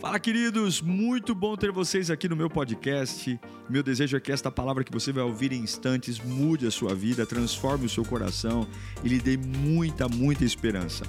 [0.00, 0.80] Fala, queridos!
[0.80, 3.38] Muito bom ter vocês aqui no meu podcast.
[3.68, 6.94] Meu desejo é que esta palavra que você vai ouvir em instantes mude a sua
[6.94, 8.64] vida, transforme o seu coração
[9.04, 11.04] e lhe dê muita, muita esperança.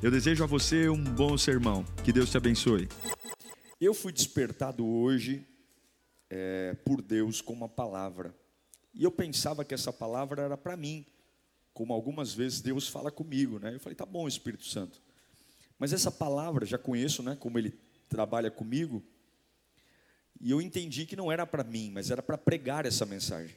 [0.00, 1.84] Eu desejo a você um bom sermão.
[2.04, 2.88] Que Deus te abençoe.
[3.80, 5.44] Eu fui despertado hoje
[6.30, 8.32] é, por Deus com uma palavra.
[8.94, 11.04] E eu pensava que essa palavra era para mim,
[11.74, 13.74] como algumas vezes Deus fala comigo, né?
[13.74, 15.02] Eu falei, tá bom, Espírito Santo.
[15.76, 17.36] Mas essa palavra, já conheço, né?
[17.38, 19.04] Como ele trabalha comigo,
[20.40, 23.56] e eu entendi que não era para mim, mas era para pregar essa mensagem.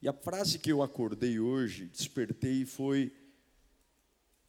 [0.00, 3.12] E a frase que eu acordei hoje, despertei, foi: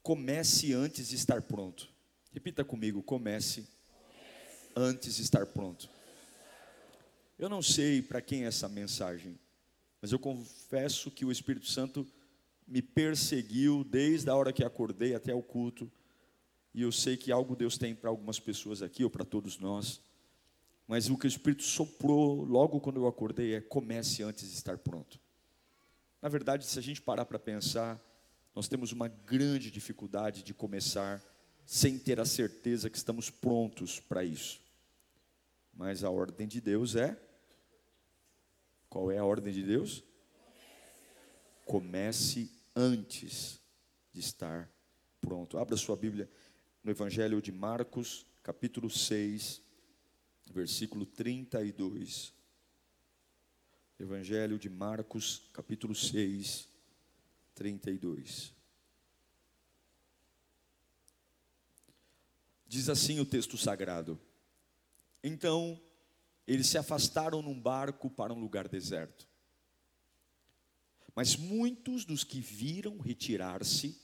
[0.01, 1.89] comece antes de estar pronto.
[2.31, 3.67] Repita comigo: comece
[4.75, 5.89] antes de estar pronto.
[7.37, 9.37] Eu não sei para quem é essa mensagem,
[10.01, 12.07] mas eu confesso que o Espírito Santo
[12.65, 15.91] me perseguiu desde a hora que acordei até o culto
[16.75, 20.01] e eu sei que algo Deus tem para algumas pessoas aqui, ou para todos nós.
[20.85, 24.77] Mas o que o Espírito soprou logo quando eu acordei é: comece antes de estar
[24.77, 25.17] pronto.
[26.21, 27.97] Na verdade, se a gente parar para pensar,
[28.53, 31.23] nós temos uma grande dificuldade de começar
[31.65, 34.59] sem ter a certeza que estamos prontos para isso.
[35.73, 37.17] Mas a ordem de Deus é.
[38.89, 40.03] Qual é a ordem de Deus?
[41.63, 43.61] Comece antes
[44.11, 44.69] de estar
[45.21, 45.57] pronto.
[45.57, 46.29] Abra sua Bíblia
[46.85, 49.59] no Evangelho de Marcos, capítulo 6,
[50.51, 52.31] versículo 32.
[53.99, 56.69] Evangelho de Marcos, capítulo 6,
[57.55, 58.53] 32.
[62.67, 64.21] Diz assim o texto sagrado:
[65.23, 65.81] Então
[66.45, 69.27] eles se afastaram num barco para um lugar deserto.
[71.15, 73.99] Mas muitos dos que viram retirar-se,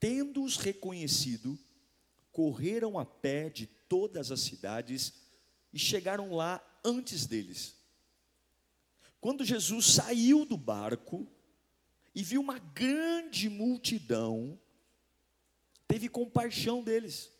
[0.00, 1.56] tendo-os reconhecido,
[2.34, 5.14] correram a pé de todas as cidades
[5.72, 7.76] e chegaram lá antes deles.
[9.20, 11.26] Quando Jesus saiu do barco
[12.12, 14.58] e viu uma grande multidão,
[15.86, 17.30] teve compaixão deles,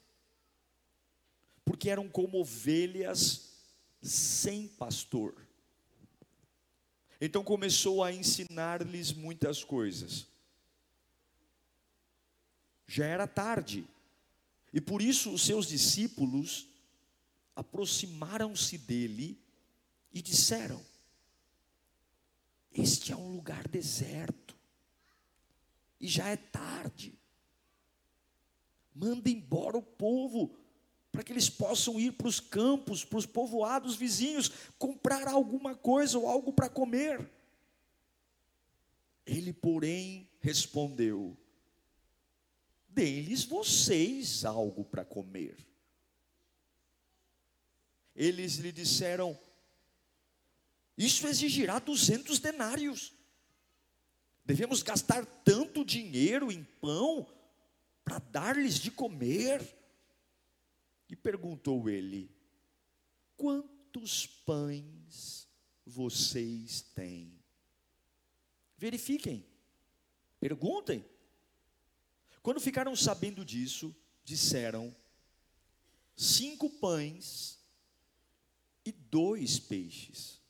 [1.65, 3.65] porque eram como ovelhas
[4.00, 5.34] sem pastor.
[7.21, 10.28] Então começou a ensinar-lhes muitas coisas.
[12.87, 13.84] Já era tarde,
[14.74, 16.68] e por isso os seus discípulos
[17.54, 19.40] aproximaram-se dele
[20.12, 20.84] e disseram:
[22.72, 24.58] Este é um lugar deserto,
[26.00, 27.16] e já é tarde.
[28.92, 30.58] Manda embora o povo,
[31.12, 36.18] para que eles possam ir para os campos, para os povoados vizinhos, comprar alguma coisa
[36.18, 37.30] ou algo para comer.
[39.24, 41.38] Ele, porém, respondeu:
[42.94, 45.56] deles vocês algo para comer.
[48.15, 49.38] Eles lhe disseram:
[50.97, 53.12] Isso exigirá duzentos denários.
[54.44, 57.27] Devemos gastar tanto dinheiro em pão
[58.04, 59.60] para dar-lhes de comer?
[61.09, 62.31] E perguntou ele:
[63.37, 65.49] Quantos pães
[65.84, 67.43] vocês têm?
[68.77, 69.44] Verifiquem,
[70.38, 71.04] perguntem.
[72.44, 74.94] Quando ficaram sabendo disso, disseram:
[76.15, 77.59] cinco pães
[78.84, 80.43] e dois peixes.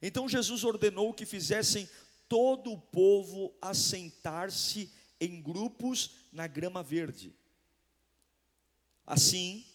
[0.00, 1.86] Então Jesus ordenou que fizessem
[2.26, 4.90] todo o povo assentar-se
[5.20, 7.36] em grupos na grama verde.
[9.04, 9.66] Assim,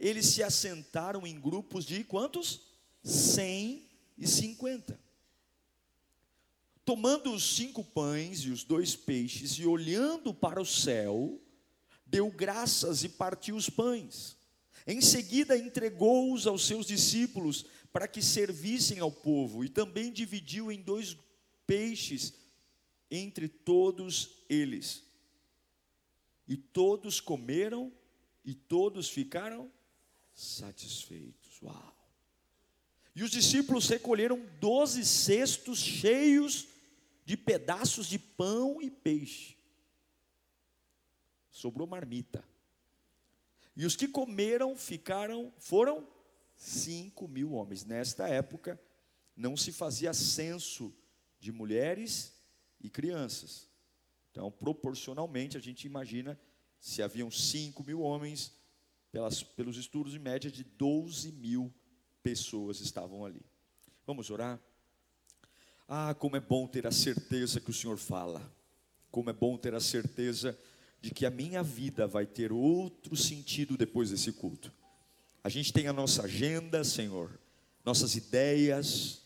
[0.00, 2.62] eles se assentaram em grupos de quantos?
[3.04, 3.88] Cem
[4.18, 4.98] e cinquenta.
[6.86, 11.36] Tomando os cinco pães e os dois peixes e olhando para o céu,
[12.06, 14.36] deu graças e partiu os pães.
[14.86, 20.80] Em seguida, entregou-os aos seus discípulos para que servissem ao povo, e também dividiu em
[20.80, 21.16] dois
[21.66, 22.32] peixes
[23.10, 25.02] entre todos eles.
[26.46, 27.92] E todos comeram
[28.44, 29.68] e todos ficaram
[30.32, 31.60] satisfeitos.
[31.60, 31.96] Uau!
[33.16, 36.75] E os discípulos recolheram doze cestos cheios
[37.26, 39.58] de pedaços de pão e peixe.
[41.50, 42.44] Sobrou marmita.
[43.76, 46.06] E os que comeram ficaram, foram
[46.54, 47.84] cinco mil homens.
[47.84, 48.80] Nesta época,
[49.36, 50.94] não se fazia censo
[51.40, 52.32] de mulheres
[52.80, 53.68] e crianças.
[54.30, 56.38] Então, proporcionalmente, a gente imagina
[56.78, 58.54] se haviam cinco mil homens,
[59.10, 61.74] pelas, pelos estudos, em média de 12 mil
[62.22, 63.44] pessoas estavam ali.
[64.06, 64.60] Vamos orar?
[65.88, 68.42] Ah, como é bom ter a certeza que o Senhor fala.
[69.10, 70.58] Como é bom ter a certeza
[71.00, 74.72] de que a minha vida vai ter outro sentido depois desse culto.
[75.44, 77.38] A gente tem a nossa agenda, Senhor,
[77.84, 79.22] nossas ideias,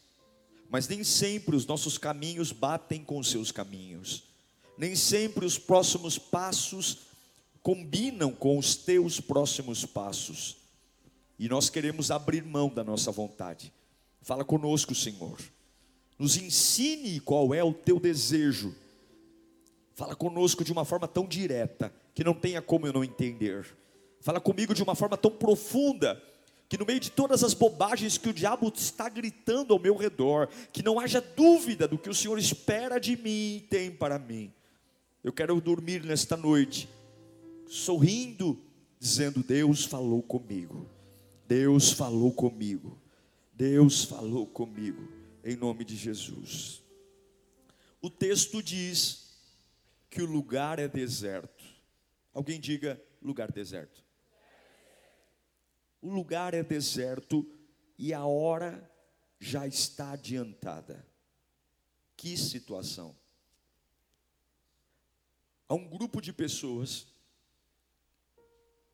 [0.68, 4.24] mas nem sempre os nossos caminhos batem com os seus caminhos,
[4.76, 6.98] nem sempre os próximos passos
[7.62, 10.58] combinam com os teus próximos passos,
[11.38, 13.72] e nós queremos abrir mão da nossa vontade.
[14.20, 15.40] Fala conosco, Senhor,
[16.20, 18.74] nos ensine qual é o teu desejo.
[19.94, 23.66] Fala conosco de uma forma tão direta que não tenha como eu não entender.
[24.20, 26.22] Fala comigo de uma forma tão profunda
[26.68, 30.50] que no meio de todas as bobagens que o diabo está gritando ao meu redor,
[30.74, 34.52] que não haja dúvida do que o Senhor espera de mim e tem para mim.
[35.24, 36.86] Eu quero dormir nesta noite,
[37.66, 38.58] sorrindo,
[38.98, 40.86] dizendo: Deus falou comigo,
[41.48, 42.98] Deus falou comigo,
[43.54, 46.82] Deus falou comigo, em nome de Jesus.
[48.00, 49.38] O texto diz
[50.08, 51.64] que o lugar é deserto.
[52.32, 54.02] Alguém diga lugar deserto
[56.02, 57.46] o lugar é deserto
[57.98, 58.90] e a hora
[59.38, 61.06] já está adiantada.
[62.16, 63.16] Que situação!
[65.68, 67.06] Há um grupo de pessoas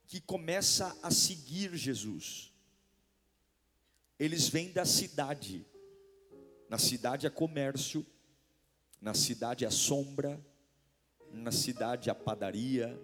[0.06, 2.52] que começa a seguir Jesus.
[4.18, 5.64] Eles vêm da cidade.
[6.68, 8.04] Na cidade há comércio,
[9.00, 10.40] na cidade há sombra,
[11.32, 12.98] na cidade há padaria,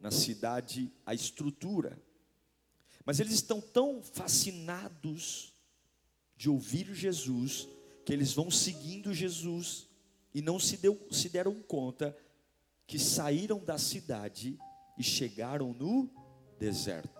[0.00, 2.00] na cidade há estrutura.
[3.04, 5.52] Mas eles estão tão fascinados
[6.36, 7.68] de ouvir Jesus,
[8.04, 9.86] que eles vão seguindo Jesus
[10.32, 12.16] e não se, deu, se deram conta
[12.86, 14.58] que saíram da cidade
[14.98, 16.10] e chegaram no
[16.58, 17.19] deserto.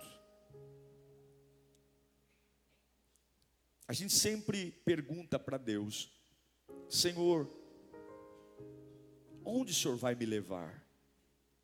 [3.90, 6.12] A gente sempre pergunta para Deus:
[6.88, 7.50] Senhor,
[9.44, 10.76] onde o Senhor vai me levar?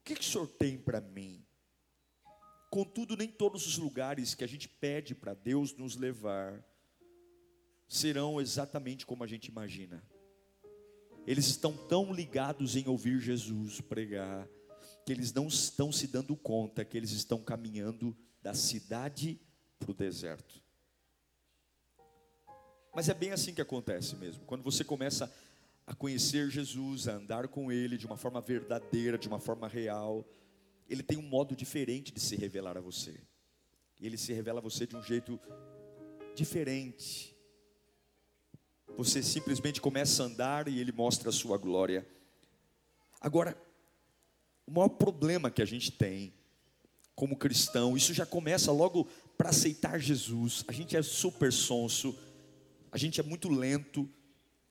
[0.01, 1.47] O que, que o Senhor tem para mim?
[2.69, 6.67] Contudo, nem todos os lugares que a gente pede para Deus nos levar
[7.87, 10.03] serão exatamente como a gente imagina.
[11.29, 14.49] Eles estão tão ligados em ouvir Jesus pregar,
[15.05, 19.41] que eles não estão se dando conta que eles estão caminhando da cidade
[19.79, 20.66] para o deserto.
[22.97, 24.43] Mas é bem assim que acontece mesmo.
[24.47, 25.31] Quando você começa
[25.87, 30.25] a conhecer Jesus, a andar com Ele de uma forma verdadeira, de uma forma real,
[30.89, 33.15] ele tem um modo diferente de se revelar a você.
[34.01, 35.39] Ele se revela a você de um jeito
[36.35, 37.37] diferente.
[38.97, 42.07] Você simplesmente começa a andar e ele mostra a sua glória.
[43.21, 43.55] Agora,
[44.67, 46.33] o maior problema que a gente tem
[47.15, 49.07] como cristão, isso já começa logo
[49.37, 50.65] para aceitar Jesus.
[50.67, 52.19] A gente é super sonso,
[52.97, 54.09] a gente é muito lento.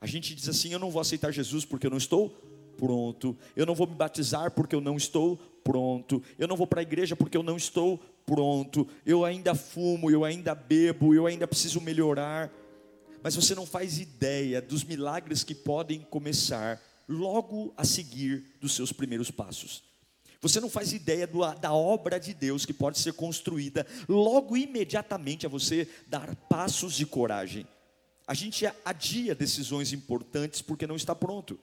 [0.02, 2.30] A gente diz assim: eu não vou aceitar Jesus porque eu não estou
[2.76, 3.38] pronto.
[3.56, 6.24] Eu não vou me batizar porque eu não estou pronto.
[6.40, 8.88] Eu não vou para a igreja porque eu não estou pronto.
[9.06, 12.52] Eu ainda fumo, eu ainda bebo, eu ainda preciso melhorar.
[13.22, 18.92] Mas você não faz ideia dos milagres que podem começar logo a seguir dos seus
[18.92, 19.84] primeiros passos.
[20.42, 25.46] Você não faz ideia do, da obra de Deus que pode ser construída logo imediatamente
[25.46, 27.68] a você dar passos de coragem.
[28.28, 31.60] A gente adia decisões importantes porque não está pronto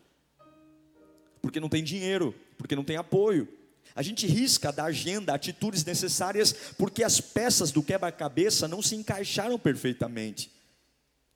[1.42, 3.48] porque não tem dinheiro, porque não tem apoio.
[3.94, 9.58] A gente risca da agenda atitudes necessárias porque as peças do quebra-cabeça não se encaixaram
[9.58, 10.50] perfeitamente.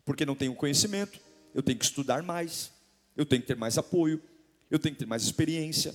[0.04, 1.20] Porque não tenho conhecimento,
[1.52, 2.70] eu tenho que estudar mais,
[3.16, 4.22] eu tenho que ter mais apoio,
[4.70, 5.92] eu tenho que ter mais experiência.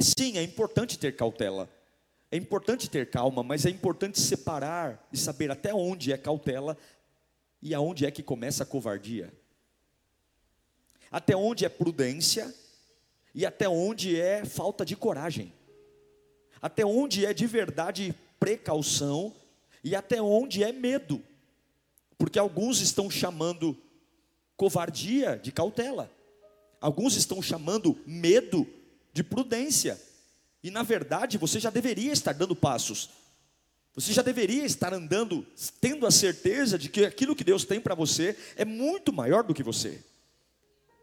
[0.00, 1.68] Sim, é importante ter cautela,
[2.30, 6.78] é importante ter calma, mas é importante separar e saber até onde é cautela
[7.62, 9.32] e aonde é que começa a covardia.
[11.10, 12.52] Até onde é prudência?
[13.34, 15.54] E até onde é falta de coragem,
[16.60, 19.34] até onde é de verdade precaução?
[19.82, 21.22] E até onde é medo,
[22.18, 23.76] porque alguns estão chamando
[24.56, 26.10] covardia de cautela,
[26.80, 28.64] alguns estão chamando medo
[29.12, 30.00] de prudência,
[30.62, 33.10] e na verdade você já deveria estar dando passos,
[33.94, 35.46] você já deveria estar andando,
[35.80, 39.52] tendo a certeza de que aquilo que Deus tem para você é muito maior do
[39.52, 40.02] que você.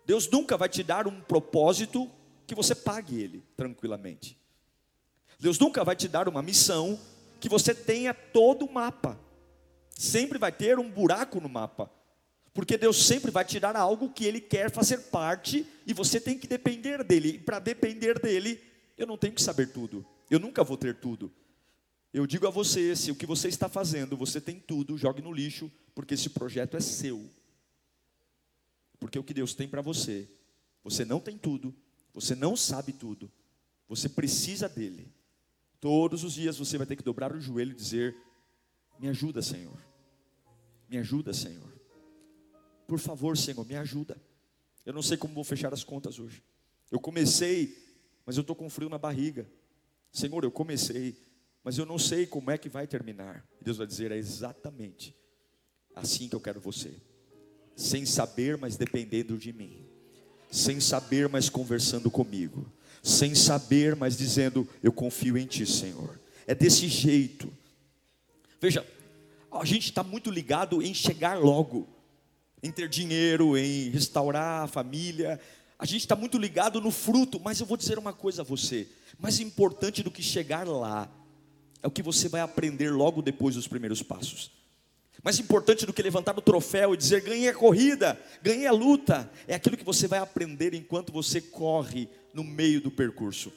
[0.05, 2.09] Deus nunca vai te dar um propósito
[2.47, 4.39] que você pague ele tranquilamente.
[5.39, 6.99] Deus nunca vai te dar uma missão
[7.39, 9.19] que você tenha todo o mapa.
[9.91, 11.91] Sempre vai ter um buraco no mapa.
[12.53, 16.37] Porque Deus sempre vai te dar algo que Ele quer fazer parte e você tem
[16.37, 17.35] que depender dele.
[17.35, 18.59] E para depender dele,
[18.97, 20.03] eu não tenho que saber tudo.
[20.29, 21.31] Eu nunca vou ter tudo.
[22.13, 25.31] Eu digo a você: se o que você está fazendo, você tem tudo, jogue no
[25.31, 27.29] lixo, porque esse projeto é seu.
[28.99, 30.29] Porque o que Deus tem para você,
[30.83, 31.73] você não tem tudo,
[32.13, 33.31] você não sabe tudo,
[33.87, 35.11] Você precisa dele.
[35.79, 38.15] Todos os dias você vai ter que dobrar o joelho e dizer:
[38.99, 39.79] Me ajuda, Senhor.
[40.89, 41.71] Me ajuda, Senhor.
[42.87, 44.19] Por favor, Senhor, me ajuda.
[44.85, 46.43] Eu não sei como vou fechar as contas hoje.
[46.91, 47.77] Eu comecei,
[48.25, 49.47] mas eu estou com frio na barriga.
[50.11, 51.15] Senhor, eu comecei,
[51.63, 53.45] mas eu não sei como é que vai terminar.
[53.59, 55.15] E Deus vai dizer: É exatamente
[55.95, 56.93] assim que eu quero você.
[57.75, 59.85] Sem saber, mas dependendo de mim.
[60.51, 66.19] Sem saber, mas conversando comigo sem saber, mas dizendo: Eu confio em Ti, Senhor.
[66.45, 67.51] É desse jeito.
[68.59, 68.85] Veja,
[69.51, 71.87] a gente está muito ligado em chegar logo,
[72.61, 75.39] em ter dinheiro, em restaurar a família.
[75.77, 78.87] A gente está muito ligado no fruto, mas eu vou dizer uma coisa a você:
[79.17, 81.09] mais importante do que chegar lá,
[81.81, 84.51] é o que você vai aprender logo depois dos primeiros passos.
[85.23, 89.29] Mais importante do que levantar o troféu e dizer ganhei a corrida, ganhei a luta,
[89.47, 93.51] é aquilo que você vai aprender enquanto você corre no meio do percurso.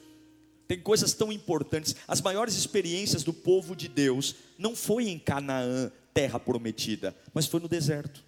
[0.67, 1.95] Tem coisas tão importantes.
[2.07, 7.59] As maiores experiências do povo de Deus não foi em Canaã, terra prometida, mas foi
[7.59, 8.23] no deserto.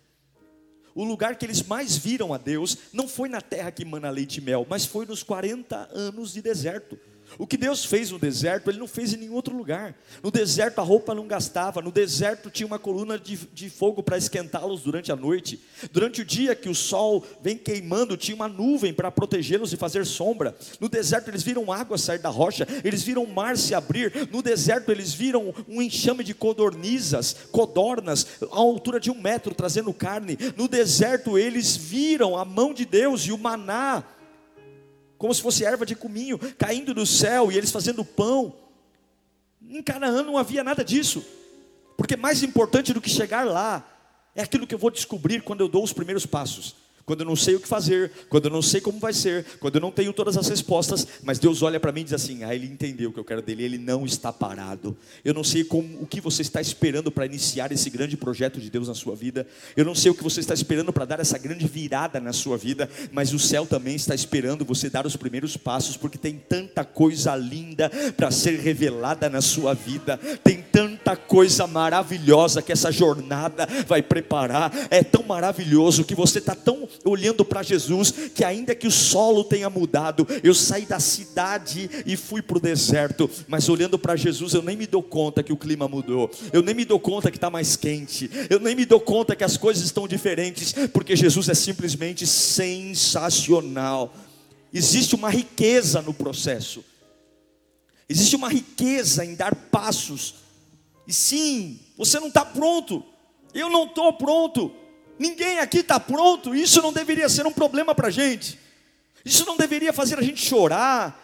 [0.94, 4.38] O lugar que eles mais viram a Deus não foi na terra que mana leite
[4.38, 6.98] e mel, mas foi nos 40 anos de deserto.
[7.38, 9.96] O que Deus fez no deserto, Ele não fez em nenhum outro lugar.
[10.24, 14.18] No deserto a roupa não gastava, no deserto tinha uma coluna de, de fogo para
[14.18, 15.60] esquentá-los durante a noite.
[15.92, 20.06] Durante o dia que o sol vem queimando, tinha uma nuvem para protegê-los e fazer
[20.06, 20.56] sombra.
[20.80, 24.30] No deserto eles viram água sair da rocha, eles viram o mar se abrir.
[24.32, 29.94] No deserto eles viram um enxame de codornizas, codornas, à altura de um metro, trazendo
[29.94, 30.38] carne.
[30.56, 34.04] No deserto eles viram a mão de Deus e o maná
[35.18, 38.56] como se fosse erva de cominho caindo do céu e eles fazendo pão.
[39.68, 41.26] Em Canaã não havia nada disso,
[41.98, 43.84] porque mais importante do que chegar lá
[44.36, 47.36] é aquilo que eu vou descobrir quando eu dou os primeiros passos quando eu não
[47.36, 50.12] sei o que fazer, quando eu não sei como vai ser, quando eu não tenho
[50.12, 53.14] todas as respostas, mas Deus olha para mim e diz assim: ah, ele entendeu o
[53.14, 54.98] que eu quero dele, ele não está parado.
[55.24, 58.70] Eu não sei como, o que você está esperando para iniciar esse grande projeto de
[58.70, 59.46] Deus na sua vida,
[59.78, 62.58] eu não sei o que você está esperando para dar essa grande virada na sua
[62.58, 66.84] vida, mas o céu também está esperando você dar os primeiros passos, porque tem tanta
[66.84, 73.68] coisa linda para ser revelada na sua vida, tem tanta coisa maravilhosa que essa jornada
[73.86, 78.88] vai preparar, é tão maravilhoso que você está tão olhando para Jesus, que ainda que
[78.88, 84.00] o solo tenha mudado, eu saí da cidade e fui para o deserto, mas olhando
[84.00, 87.00] para Jesus, eu nem me dou conta que o clima mudou, eu nem me dou
[87.00, 90.74] conta que está mais quente, eu nem me dou conta que as coisas estão diferentes,
[90.94, 94.14] porque Jesus é simplesmente sensacional.
[94.74, 96.84] Existe uma riqueza no processo,
[98.08, 100.45] existe uma riqueza em dar passos,
[101.08, 103.04] e sim, você não está pronto,
[103.54, 104.72] eu não estou pronto,
[105.18, 108.60] Ninguém aqui está pronto, isso não deveria ser um problema para a gente,
[109.24, 111.24] isso não deveria fazer a gente chorar,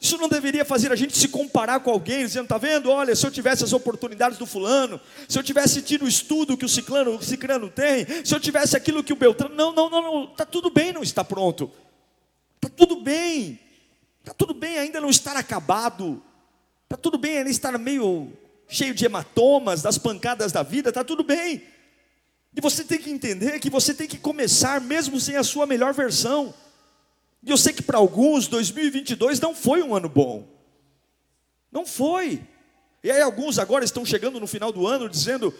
[0.00, 2.90] isso não deveria fazer a gente se comparar com alguém, dizendo, está vendo?
[2.90, 6.64] Olha, se eu tivesse as oportunidades do fulano, se eu tivesse tido o estudo que
[6.64, 9.54] o ciclano, o ciclano tem, se eu tivesse aquilo que o Beltrano.
[9.54, 11.70] Não, não, não, não, está tudo bem não está pronto.
[12.56, 13.58] Está tudo bem.
[14.20, 16.22] Está tudo bem ainda não estar acabado.
[16.84, 18.32] Está tudo bem ainda estar meio
[18.68, 21.62] cheio de hematomas, das pancadas da vida, está tudo bem.
[22.54, 25.94] E você tem que entender que você tem que começar mesmo sem a sua melhor
[25.94, 26.54] versão.
[27.42, 30.46] E eu sei que para alguns 2022 não foi um ano bom.
[31.70, 32.42] Não foi.
[33.02, 35.54] E aí alguns agora estão chegando no final do ano dizendo: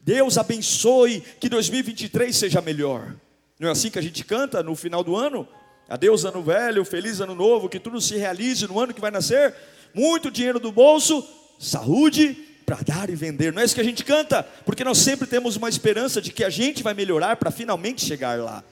[0.00, 3.14] Deus abençoe que 2023 seja melhor.
[3.58, 5.46] Não é assim que a gente canta no final do ano?
[5.88, 9.54] Adeus ano velho, feliz ano novo, que tudo se realize no ano que vai nascer.
[9.92, 11.26] Muito dinheiro do bolso,
[11.58, 13.52] saúde para dar e vender.
[13.52, 16.44] Não é isso que a gente canta, porque nós sempre temos uma esperança de que
[16.44, 18.64] a gente vai melhorar para finalmente chegar lá.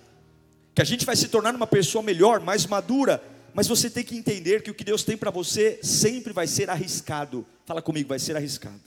[0.74, 3.22] Que a gente vai se tornar uma pessoa melhor, mais madura.
[3.54, 6.70] Mas você tem que entender que o que Deus tem para você sempre vai ser
[6.70, 7.46] arriscado.
[7.66, 8.80] Fala comigo, vai ser arriscado.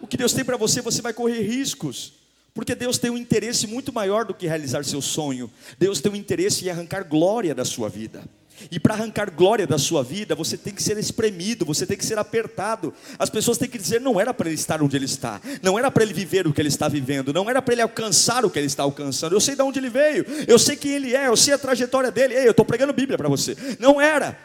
[0.00, 2.14] O que Deus tem para você, você vai correr riscos.
[2.52, 5.50] Porque Deus tem um interesse muito maior do que realizar seu sonho.
[5.78, 8.24] Deus tem um interesse em arrancar glória da sua vida.
[8.70, 12.04] E para arrancar glória da sua vida, você tem que ser espremido, você tem que
[12.04, 12.92] ser apertado.
[13.18, 15.90] As pessoas têm que dizer: não era para ele estar onde ele está, não era
[15.90, 18.58] para ele viver o que ele está vivendo, não era para ele alcançar o que
[18.58, 19.34] ele está alcançando.
[19.34, 22.10] Eu sei de onde ele veio, eu sei quem ele é, eu sei a trajetória
[22.10, 22.34] dele.
[22.34, 23.56] Ei, eu estou pregando Bíblia para você.
[23.78, 24.38] Não era.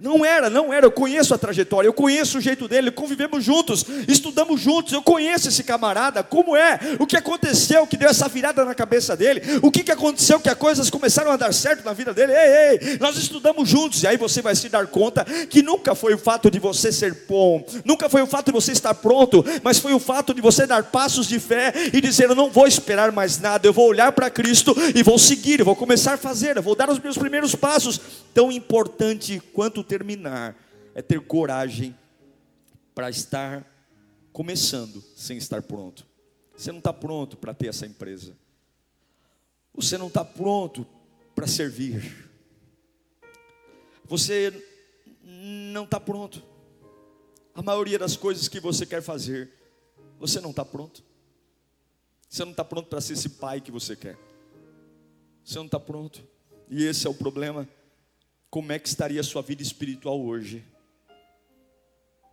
[0.00, 0.86] Não era, não era.
[0.86, 4.94] Eu conheço a trajetória, eu conheço o jeito dele, convivemos juntos, estudamos juntos.
[4.94, 9.14] Eu conheço esse camarada, como é, o que aconteceu que deu essa virada na cabeça
[9.14, 12.32] dele, o que, que aconteceu que as coisas começaram a dar certo na vida dele.
[12.32, 16.14] Ei, ei, nós estudamos juntos, e aí você vai se dar conta que nunca foi
[16.14, 19.78] o fato de você ser bom, nunca foi o fato de você estar pronto, mas
[19.78, 23.12] foi o fato de você dar passos de fé e dizer: Eu não vou esperar
[23.12, 26.56] mais nada, eu vou olhar para Cristo e vou seguir, eu vou começar a fazer,
[26.56, 28.00] eu vou dar os meus primeiros passos.
[28.34, 30.56] Tão importante quanto terminar
[30.94, 31.96] é ter coragem
[32.94, 33.64] para estar
[34.32, 36.06] começando sem estar pronto.
[36.56, 38.36] Você não está pronto para ter essa empresa.
[39.74, 40.86] Você não está pronto
[41.34, 42.28] para servir.
[44.04, 44.52] Você
[45.72, 46.42] não está pronto.
[47.54, 49.50] A maioria das coisas que você quer fazer,
[50.18, 51.02] você não está pronto.
[52.28, 54.18] Você não está pronto para ser esse pai que você quer.
[55.44, 56.22] Você não está pronto.
[56.68, 57.68] E esse é o problema.
[58.50, 60.64] Como é que estaria a sua vida espiritual hoje?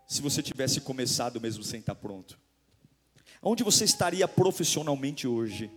[0.07, 2.39] Se você tivesse começado mesmo sem estar pronto.
[3.41, 5.69] Onde você estaria profissionalmente hoje?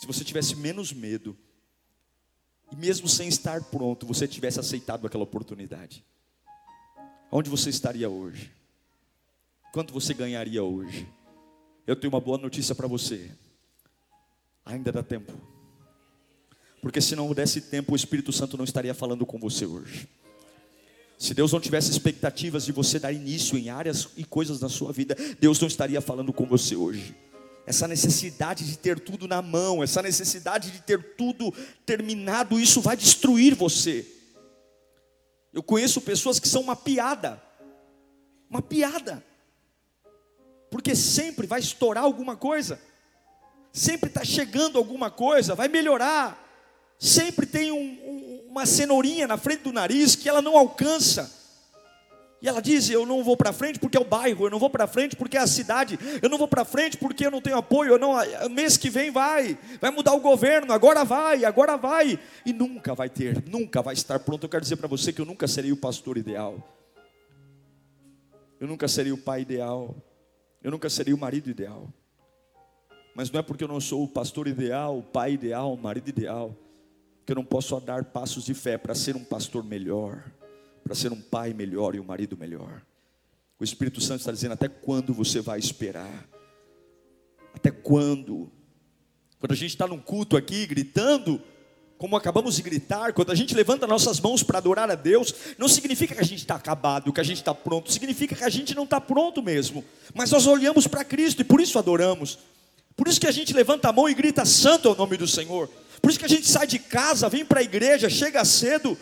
[0.00, 1.38] Se você tivesse menos medo.
[2.72, 6.04] E mesmo sem estar pronto, você tivesse aceitado aquela oportunidade.
[7.30, 8.50] Onde você estaria hoje?
[9.72, 11.06] Quanto você ganharia hoje?
[11.86, 13.30] Eu tenho uma boa notícia para você.
[14.64, 15.51] Ainda dá tempo.
[16.82, 20.08] Porque se não desse tempo, o Espírito Santo não estaria falando com você hoje.
[21.16, 24.92] Se Deus não tivesse expectativas de você dar início em áreas e coisas na sua
[24.92, 27.14] vida, Deus não estaria falando com você hoje.
[27.64, 31.54] Essa necessidade de ter tudo na mão, essa necessidade de ter tudo
[31.86, 34.04] terminado, isso vai destruir você.
[35.52, 37.40] Eu conheço pessoas que são uma piada,
[38.50, 39.24] uma piada,
[40.68, 42.80] porque sempre vai estourar alguma coisa,
[43.72, 46.41] sempre está chegando alguma coisa, vai melhorar,
[47.02, 51.42] sempre tem um, um, uma cenourinha na frente do nariz que ela não alcança.
[52.40, 54.70] E ela diz: Eu não vou para frente porque é o bairro, eu não vou
[54.70, 57.56] para frente porque é a cidade, eu não vou para frente porque eu não tenho
[57.56, 58.14] apoio, eu não,
[58.50, 63.08] mês que vem vai, vai mudar o governo, agora vai, agora vai, e nunca vai
[63.08, 64.44] ter, nunca vai estar pronto.
[64.44, 66.56] Eu quero dizer para você que eu nunca serei o pastor ideal,
[68.60, 69.94] eu nunca serei o pai ideal,
[70.62, 71.88] eu nunca serei o marido ideal,
[73.14, 76.08] mas não é porque eu não sou o pastor ideal, o pai ideal, o marido
[76.08, 76.56] ideal,
[77.24, 80.24] que eu não posso dar passos de fé para ser um pastor melhor,
[80.82, 82.82] para ser um pai melhor e um marido melhor.
[83.58, 86.28] O Espírito Santo está dizendo: até quando você vai esperar?
[87.54, 88.50] Até quando?
[89.38, 91.40] Quando a gente está num culto aqui gritando,
[92.02, 95.68] como acabamos de gritar, quando a gente levanta nossas mãos para adorar a Deus, não
[95.68, 98.74] significa que a gente está acabado, que a gente está pronto, significa que a gente
[98.74, 102.40] não está pronto mesmo, mas nós olhamos para Cristo e por isso adoramos,
[102.96, 105.28] por isso que a gente levanta a mão e grita: Santo é o nome do
[105.28, 105.70] Senhor.
[106.02, 108.98] Por isso que a gente sai de casa, vem para a igreja, chega cedo,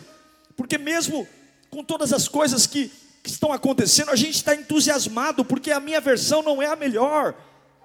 [0.55, 1.27] porque mesmo
[1.71, 2.91] com todas as coisas que,
[3.23, 7.33] que estão acontecendo, a gente está entusiasmado, porque a minha versão não é a melhor,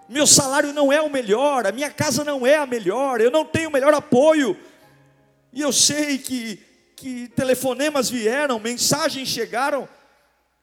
[0.07, 3.45] meu salário não é o melhor, a minha casa não é a melhor, eu não
[3.45, 4.55] tenho o melhor apoio,
[5.51, 6.61] e eu sei que,
[6.95, 9.89] que telefonemas vieram, mensagens chegaram,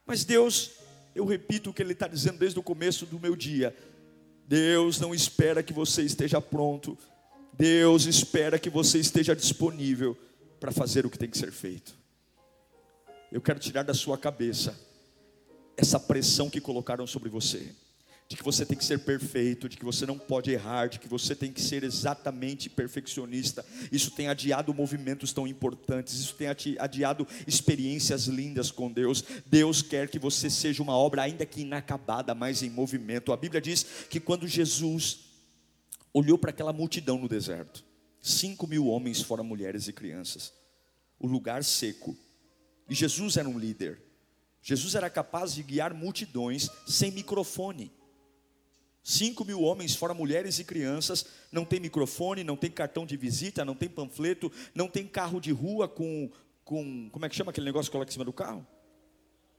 [0.06, 0.72] mas Deus,
[1.16, 3.76] eu repito o que Ele está dizendo desde o começo do meu dia:
[4.46, 6.98] Deus não espera que você esteja pronto
[7.54, 10.18] Deus espera que você esteja disponível
[10.60, 11.96] para fazer o que tem que ser feito.
[13.32, 14.80] Eu quero tirar da sua cabeça
[15.76, 17.74] essa pressão que colocaram sobre você,
[18.28, 21.08] de que você tem que ser perfeito, de que você não pode errar, de que
[21.08, 23.66] você tem que ser exatamente perfeccionista.
[23.92, 26.48] Isso tem adiado movimentos tão importantes, isso tem
[26.80, 29.24] adiado experiências lindas com Deus.
[29.46, 33.34] Deus quer que você seja uma obra, ainda que inacabada, mas em movimento.
[33.34, 35.33] A Bíblia diz que quando Jesus
[36.14, 37.84] olhou para aquela multidão no deserto.
[38.22, 40.54] Cinco mil homens, fora mulheres e crianças.
[41.20, 42.16] O lugar seco.
[42.88, 44.02] E Jesus era um líder.
[44.62, 47.92] Jesus era capaz de guiar multidões sem microfone.
[49.04, 53.66] Cinco mil homens, fora mulheres e crianças, não tem microfone, não tem cartão de visita,
[53.66, 56.32] não tem panfleto, não tem carro de rua com,
[56.64, 58.66] com como é que chama aquele negócio que coloca em cima do carro?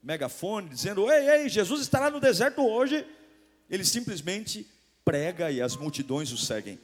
[0.01, 3.05] Megafone, dizendo: Ei, ei, Jesus estará no deserto hoje.
[3.69, 4.67] Ele simplesmente
[5.05, 6.79] prega e as multidões o seguem.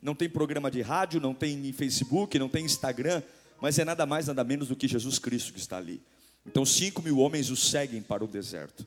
[0.00, 3.22] Não tem programa de rádio, não tem Facebook, não tem Instagram,
[3.60, 6.00] mas é nada mais, nada menos do que Jesus Cristo que está ali.
[6.46, 8.86] Então, cinco mil homens o seguem para o deserto.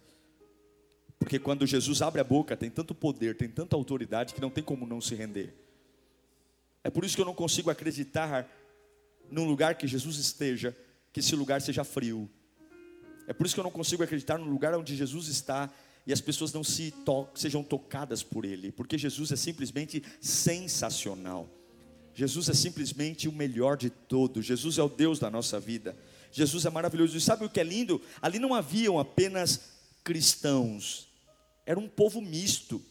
[1.20, 4.64] Porque quando Jesus abre a boca, tem tanto poder, tem tanta autoridade, que não tem
[4.64, 5.54] como não se render.
[6.84, 8.50] É por isso que eu não consigo acreditar
[9.30, 10.76] num lugar que Jesus esteja,
[11.14, 12.30] que esse lugar seja frio.
[13.28, 15.70] É por isso que eu não consigo acreditar no lugar onde Jesus está,
[16.06, 21.50] e as pessoas não se to sejam tocadas por ele, porque Jesus é simplesmente sensacional.
[22.14, 24.46] Jesus é simplesmente o melhor de todos.
[24.46, 25.96] Jesus é o Deus da nossa vida.
[26.32, 27.16] Jesus é maravilhoso.
[27.16, 28.02] E sabe o que é lindo?
[28.22, 29.62] Ali não haviam apenas
[30.04, 31.08] cristãos,
[31.66, 32.84] era um povo misto.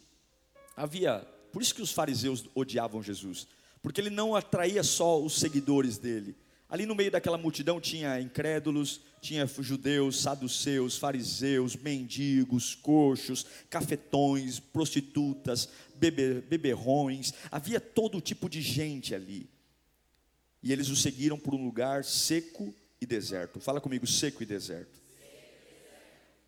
[0.77, 3.47] Havia, por isso que os fariseus odiavam Jesus,
[3.83, 6.37] porque ele não atraía só os seguidores dele.
[6.71, 15.69] Ali no meio daquela multidão tinha incrédulos, tinha judeus, saduceus, fariseus, mendigos, coxos, cafetões, prostitutas,
[15.97, 19.51] bebe, beberrões, havia todo tipo de gente ali.
[20.63, 23.59] E eles o seguiram por um lugar seco e deserto.
[23.59, 25.01] Fala comigo, seco e deserto.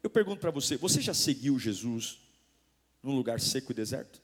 [0.03, 2.21] Eu pergunto para você: você já seguiu Jesus
[3.03, 4.23] num lugar seco e deserto?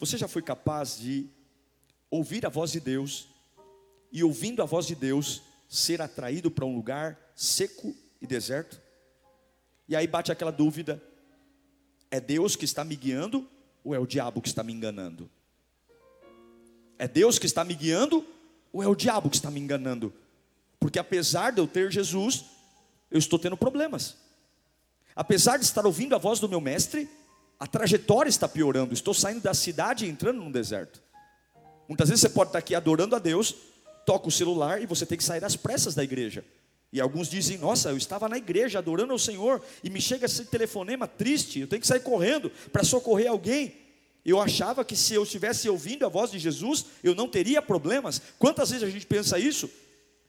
[0.00, 1.28] Você já foi capaz de
[2.12, 3.26] ouvir a voz de Deus
[4.12, 8.78] e, ouvindo a voz de Deus, ser atraído para um lugar seco e deserto?
[9.88, 11.02] E aí bate aquela dúvida:
[12.10, 13.48] é Deus que está me guiando
[13.82, 15.28] ou é o diabo que está me enganando?
[16.98, 18.24] É Deus que está me guiando
[18.70, 20.12] ou é o diabo que está me enganando?
[20.78, 22.44] Porque apesar de eu ter Jesus,
[23.10, 24.16] eu estou tendo problemas.
[25.16, 27.08] Apesar de estar ouvindo a voz do meu mestre,
[27.58, 28.92] a trajetória está piorando.
[28.92, 31.02] Estou saindo da cidade e entrando num deserto.
[31.88, 33.54] Muitas vezes você pode estar aqui adorando a Deus,
[34.06, 36.44] toca o celular e você tem que sair às pressas da igreja.
[36.92, 40.44] E alguns dizem: Nossa, eu estava na igreja adorando ao Senhor e me chega esse
[40.44, 43.74] telefonema triste, eu tenho que sair correndo para socorrer alguém.
[44.24, 48.22] Eu achava que se eu estivesse ouvindo a voz de Jesus, eu não teria problemas.
[48.38, 49.68] Quantas vezes a gente pensa isso?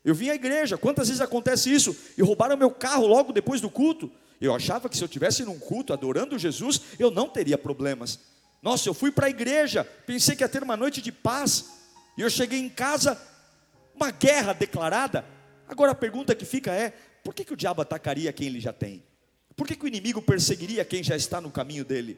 [0.04, 1.96] Eu vim à igreja, quantas vezes acontece isso?
[2.18, 4.12] E roubaram meu carro logo depois do culto.
[4.42, 8.20] Eu achava que se eu tivesse num culto adorando Jesus, eu não teria problemas.
[8.64, 11.66] Nossa, eu fui para a igreja, pensei que ia ter uma noite de paz,
[12.18, 13.22] e eu cheguei em casa,
[13.94, 15.26] uma guerra declarada.
[15.68, 16.92] Agora a pergunta que fica é:
[17.26, 19.04] por que, que o diabo atacaria quem ele já tem?
[19.54, 22.18] Por que, que o inimigo perseguiria quem já está no caminho dele?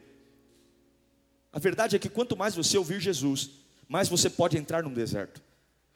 [1.52, 3.50] A verdade é que quanto mais você ouvir Jesus,
[3.90, 5.42] mais você pode entrar num deserto.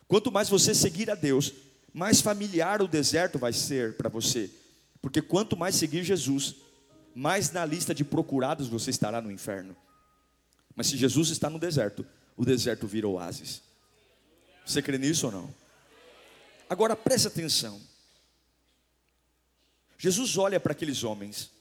[0.08, 1.54] Quanto mais você seguir a Deus,
[1.94, 4.50] mais familiar o deserto vai ser para você.
[5.00, 6.56] Porque quanto mais seguir Jesus,
[7.14, 9.76] mais na lista de procurados você estará no inferno.
[10.80, 13.62] Mas se Jesus está no deserto, o deserto vira oásis.
[14.66, 15.54] Você crê nisso ou não?
[16.70, 17.82] Agora preste atenção.
[19.98, 21.52] Jesus olha para aqueles homens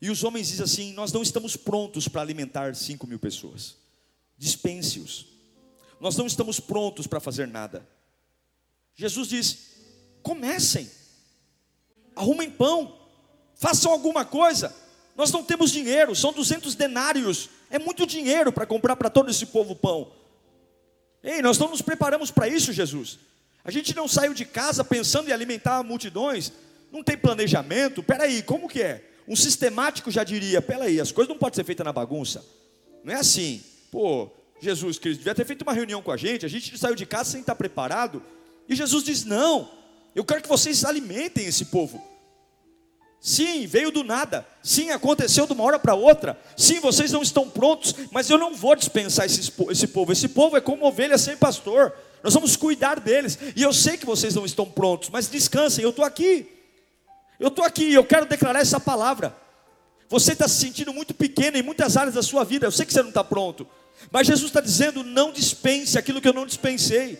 [0.00, 3.74] e os homens dizem assim: Nós não estamos prontos para alimentar cinco mil pessoas.
[4.38, 5.26] Dispense-os.
[5.98, 7.84] Nós não estamos prontos para fazer nada.
[8.94, 9.58] Jesus diz:
[10.22, 10.88] Comecem,
[12.14, 13.00] arrumem pão,
[13.56, 14.85] façam alguma coisa.
[15.16, 19.46] Nós não temos dinheiro, são 200 denários, é muito dinheiro para comprar para todo esse
[19.46, 20.12] povo pão.
[21.22, 23.18] Ei, nós não nos preparamos para isso, Jesus.
[23.64, 26.52] A gente não saiu de casa pensando em alimentar multidões,
[26.92, 28.02] não tem planejamento.
[28.02, 29.02] Peraí, como que é?
[29.26, 32.44] Um sistemático já diria: peraí, as coisas não podem ser feitas na bagunça.
[33.02, 33.62] Não é assim.
[33.90, 37.06] Pô, Jesus Cristo devia ter feito uma reunião com a gente, a gente saiu de
[37.06, 38.22] casa sem estar preparado.
[38.68, 39.68] E Jesus diz: não,
[40.14, 42.15] eu quero que vocês alimentem esse povo.
[43.26, 44.46] Sim, veio do nada.
[44.62, 46.38] Sim, aconteceu de uma hora para outra.
[46.56, 50.12] Sim, vocês não estão prontos, mas eu não vou dispensar esse, esse povo.
[50.12, 51.92] Esse povo é como ovelha sem pastor.
[52.22, 53.36] Nós vamos cuidar deles.
[53.56, 56.46] E eu sei que vocês não estão prontos, mas descansem, eu estou aqui.
[57.40, 59.34] Eu estou aqui, eu quero declarar essa palavra.
[60.08, 62.92] Você está se sentindo muito pequeno em muitas áreas da sua vida, eu sei que
[62.92, 63.66] você não está pronto,
[64.12, 67.18] mas Jesus está dizendo: não dispense aquilo que eu não dispensei.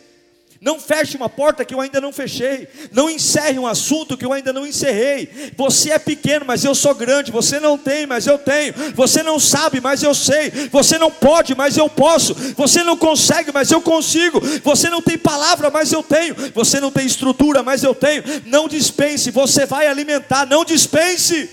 [0.60, 2.68] Não feche uma porta que eu ainda não fechei.
[2.92, 5.52] Não encerre um assunto que eu ainda não encerrei.
[5.56, 7.32] Você é pequeno, mas eu sou grande.
[7.32, 8.74] Você não tem, mas eu tenho.
[8.94, 10.50] Você não sabe, mas eu sei.
[10.70, 12.34] Você não pode, mas eu posso.
[12.34, 14.40] Você não consegue, mas eu consigo.
[14.62, 16.34] Você não tem palavra, mas eu tenho.
[16.54, 18.22] Você não tem estrutura, mas eu tenho.
[18.46, 20.46] Não dispense, você vai alimentar.
[20.46, 21.50] Não dispense.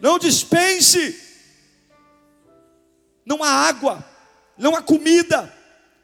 [0.00, 1.26] Não dispense.
[3.26, 4.04] Não há água,
[4.56, 5.52] não há comida,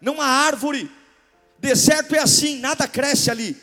[0.01, 0.91] não há árvore.
[1.63, 3.57] Deserto é assim, nada cresce ali.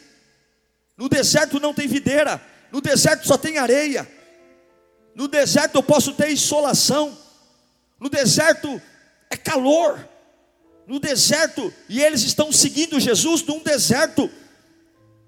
[0.98, 4.10] No deserto não tem videira, no deserto só tem areia.
[5.14, 7.16] No deserto eu posso ter insolação.
[8.00, 8.82] No deserto
[9.30, 10.00] é calor.
[10.88, 14.32] No deserto, e eles estão seguindo Jesus num deserto.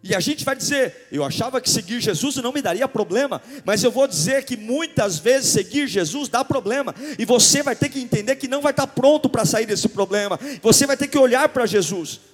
[0.02, 3.84] E a gente vai dizer, eu achava que seguir Jesus não me daria problema, mas
[3.84, 8.00] eu vou dizer que muitas vezes seguir Jesus dá problema, e você vai ter que
[8.00, 11.50] entender que não vai estar pronto para sair desse problema, você vai ter que olhar
[11.50, 12.32] para Jesus.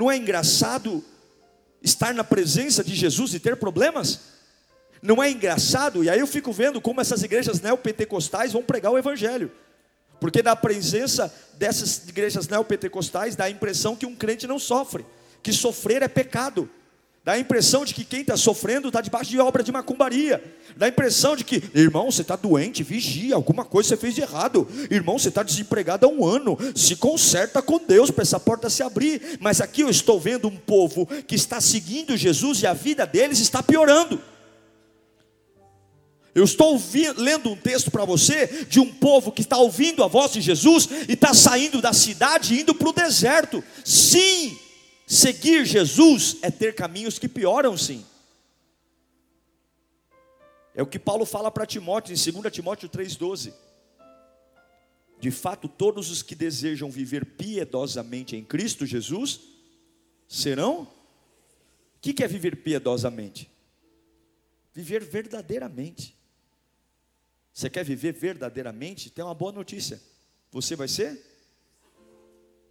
[0.00, 1.04] Não é engraçado
[1.82, 4.20] estar na presença de Jesus e ter problemas?
[5.02, 6.02] Não é engraçado?
[6.02, 9.52] E aí eu fico vendo como essas igrejas neopentecostais vão pregar o Evangelho.
[10.18, 15.04] Porque da presença dessas igrejas neopentecostais dá a impressão que um crente não sofre
[15.42, 16.68] que sofrer é pecado.
[17.22, 20.42] Dá a impressão de que quem está sofrendo está debaixo de obra de macumbaria.
[20.74, 24.22] Dá a impressão de que, irmão, você está doente, vigia, alguma coisa você fez de
[24.22, 24.66] errado.
[24.90, 26.56] Irmão, você está desempregado há um ano.
[26.74, 29.38] Se conserta com Deus para essa porta se abrir.
[29.38, 33.38] Mas aqui eu estou vendo um povo que está seguindo Jesus e a vida deles
[33.38, 34.18] está piorando.
[36.34, 36.80] Eu estou
[37.18, 40.88] lendo um texto para você de um povo que está ouvindo a voz de Jesus
[41.06, 43.62] e está saindo da cidade e indo para o deserto.
[43.84, 44.56] Sim,
[45.10, 48.06] Seguir Jesus é ter caminhos que pioram, sim.
[50.72, 53.52] É o que Paulo fala para Timóteo, em 2 Timóteo 3,12.
[55.18, 59.40] De fato, todos os que desejam viver piedosamente em Cristo Jesus
[60.28, 60.82] serão.
[60.82, 63.50] O que é viver piedosamente?
[64.72, 66.16] Viver verdadeiramente.
[67.52, 69.10] Você quer viver verdadeiramente?
[69.10, 70.00] Tem uma boa notícia.
[70.52, 71.20] Você vai ser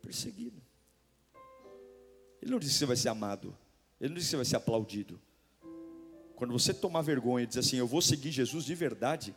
[0.01, 0.68] perseguido.
[2.41, 3.55] Ele não disse que você vai ser amado.
[3.99, 5.19] Ele não disse que você vai ser aplaudido.
[6.35, 9.35] Quando você tomar vergonha e dizer assim, eu vou seguir Jesus de verdade,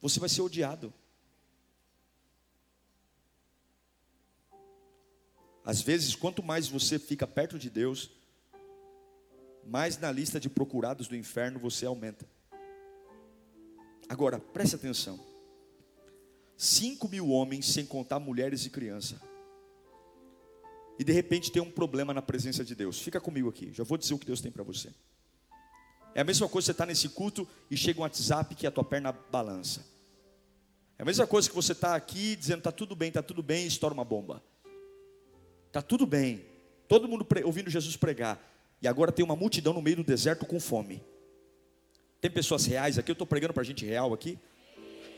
[0.00, 0.92] você vai ser odiado.
[5.64, 8.10] Às vezes, quanto mais você fica perto de Deus,
[9.64, 12.26] mais na lista de procurados do inferno você aumenta.
[14.08, 15.18] Agora, preste atenção:
[16.56, 19.18] 5 mil homens, sem contar mulheres e crianças,
[21.02, 23.00] e de repente tem um problema na presença de Deus.
[23.00, 24.88] Fica comigo aqui, já vou dizer o que Deus tem para você.
[26.14, 28.70] É a mesma coisa você estar tá nesse culto e chega um WhatsApp que a
[28.70, 29.84] tua perna balança.
[30.96, 33.64] É a mesma coisa que você está aqui dizendo está tudo bem, está tudo bem
[33.64, 34.40] e estoura uma bomba.
[35.66, 36.44] Está tudo bem.
[36.86, 38.40] Todo mundo ouvindo Jesus pregar.
[38.80, 41.02] E agora tem uma multidão no meio do deserto com fome.
[42.20, 44.38] Tem pessoas reais aqui, eu estou pregando para gente real aqui.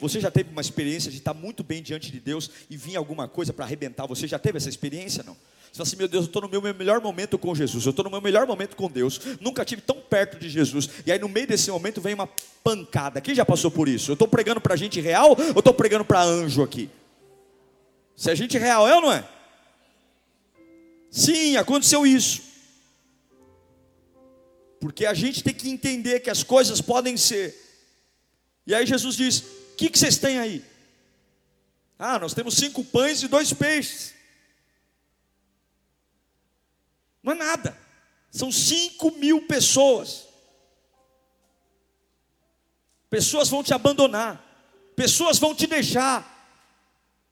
[0.01, 3.29] Você já teve uma experiência de estar muito bem diante de Deus e vir alguma
[3.29, 4.07] coisa para arrebentar?
[4.07, 5.23] Você já teve essa experiência?
[5.23, 5.37] Não?
[5.75, 8.05] Você fala assim, meu Deus, eu estou no meu melhor momento com Jesus, eu estou
[8.05, 11.29] no meu melhor momento com Deus, nunca tive tão perto de Jesus, e aí no
[11.29, 12.29] meio desse momento vem uma
[12.63, 13.21] pancada.
[13.21, 14.13] Quem já passou por isso?
[14.13, 16.89] Eu estou pregando para gente real ou estou pregando para anjo aqui?
[18.17, 19.29] Se é gente real, é ou não é?
[21.11, 22.43] Sim, aconteceu isso.
[24.79, 27.53] Porque a gente tem que entender que as coisas podem ser.
[28.65, 30.65] E aí Jesus diz: O que, que vocês têm aí?
[31.99, 34.14] Ah, nós temos cinco pães e dois peixes.
[37.25, 37.77] Não é nada.
[38.31, 40.29] São cinco mil pessoas.
[43.09, 44.45] Pessoas vão te abandonar.
[44.95, 46.31] Pessoas vão te deixar.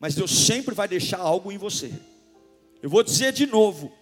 [0.01, 1.93] Mas Deus sempre vai deixar algo em você.
[2.83, 3.93] Eu vou dizer de novo.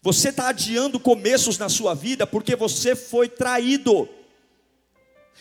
[0.00, 4.08] Você está adiando começos na sua vida porque você foi traído.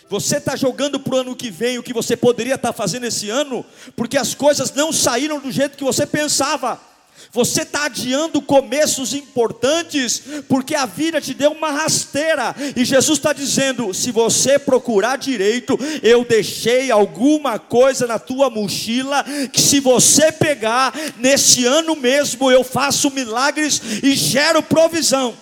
[0.10, 3.06] Você está jogando para o ano que vem o que você poderia estar tá fazendo
[3.06, 3.64] esse ano,
[3.96, 6.89] porque as coisas não saíram do jeito que você pensava.
[7.32, 13.34] Você está adiando começos importantes, porque a vida te deu uma rasteira, e Jesus está
[13.34, 20.32] dizendo: se você procurar direito, eu deixei alguma coisa na tua mochila, que se você
[20.32, 25.38] pegar, nesse ano mesmo eu faço milagres e gero provisão.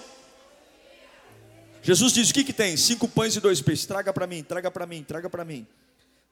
[1.82, 2.76] Jesus diz: o que, que tem?
[2.76, 5.66] Cinco pães e dois peixes, traga para mim, traga para mim, traga para mim,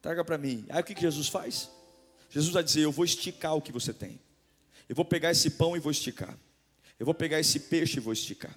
[0.02, 0.66] traga para mim.
[0.70, 1.70] Aí o que, que Jesus faz?
[2.30, 4.20] Jesus vai dizer: eu vou esticar o que você tem.
[4.88, 6.38] Eu vou pegar esse pão e vou esticar.
[7.00, 8.56] Eu vou pegar esse peixe e vou esticar.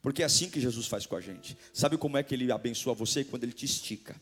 [0.00, 1.56] Porque é assim que Jesus faz com a gente.
[1.72, 3.24] Sabe como é que ele abençoa você?
[3.24, 4.20] Quando ele te estica.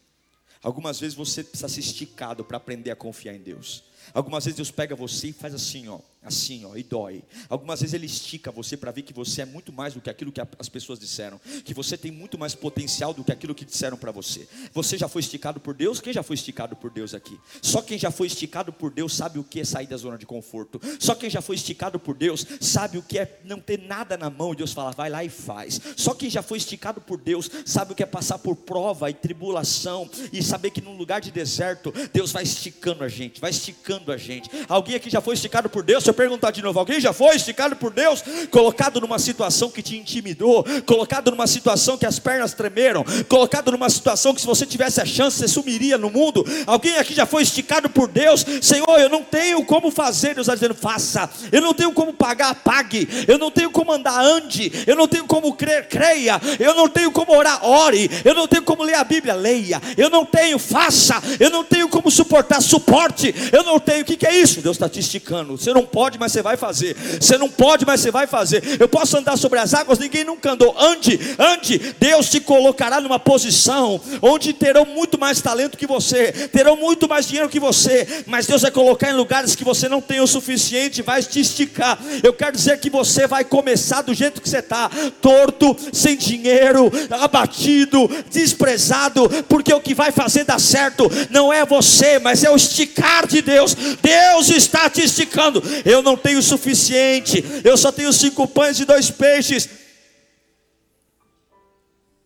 [0.62, 3.84] Algumas vezes você precisa ser esticado para aprender a confiar em Deus.
[4.12, 7.22] Algumas vezes Deus pega você e faz assim, ó, assim, ó, e dói.
[7.48, 10.30] Algumas vezes ele estica você para ver que você é muito mais do que aquilo
[10.30, 13.96] que as pessoas disseram, que você tem muito mais potencial do que aquilo que disseram
[13.96, 14.46] para você.
[14.74, 16.00] Você já foi esticado por Deus?
[16.00, 17.38] Quem já foi esticado por Deus aqui?
[17.62, 20.26] Só quem já foi esticado por Deus sabe o que é sair da zona de
[20.26, 20.80] conforto.
[20.98, 24.28] Só quem já foi esticado por Deus sabe o que é não ter nada na
[24.28, 25.80] mão e Deus fala, vai lá e faz.
[25.96, 29.14] Só quem já foi esticado por Deus sabe o que é passar por prova e
[29.14, 34.12] tribulação e saber que num lugar de deserto Deus vai esticando a gente, vai esticando
[34.12, 34.50] a gente.
[34.68, 36.09] Alguém aqui já foi esticado por Deus?
[36.10, 39.96] Eu perguntar de novo, alguém já foi esticado por Deus, colocado numa situação que te
[39.96, 45.00] intimidou, colocado numa situação que as pernas tremeram, colocado numa situação que se você tivesse
[45.00, 46.44] a chance, você sumiria no mundo?
[46.66, 50.54] Alguém aqui já foi esticado por Deus, Senhor, eu não tenho como fazer, Deus está
[50.54, 54.96] dizendo, faça, eu não tenho como pagar, pague, eu não tenho como andar, ande, eu
[54.96, 58.82] não tenho como crer, creia, eu não tenho como orar, ore, eu não tenho como
[58.82, 63.62] ler a Bíblia, leia, eu não tenho, faça, eu não tenho como suportar, suporte, eu
[63.62, 64.60] não tenho, o que, que é isso?
[64.60, 66.96] Deus está te esticando, você não pode pode, mas você vai fazer.
[67.20, 68.80] Você não pode, mas você vai fazer.
[68.80, 70.74] Eu posso andar sobre as águas, ninguém nunca andou.
[70.80, 71.94] Ande, ande.
[72.00, 77.28] Deus te colocará numa posição onde terão muito mais talento que você, terão muito mais
[77.28, 81.02] dinheiro que você, mas Deus vai colocar em lugares que você não tem o suficiente,
[81.02, 81.98] vai te esticar.
[82.22, 86.90] Eu quero dizer que você vai começar do jeito que você está, torto, sem dinheiro,
[87.10, 92.56] abatido, desprezado, porque o que vai fazer dar certo não é você, mas é o
[92.56, 93.74] esticar de Deus.
[94.00, 98.84] Deus está te esticando eu não tenho o suficiente, eu só tenho cinco pães e
[98.84, 99.68] dois peixes.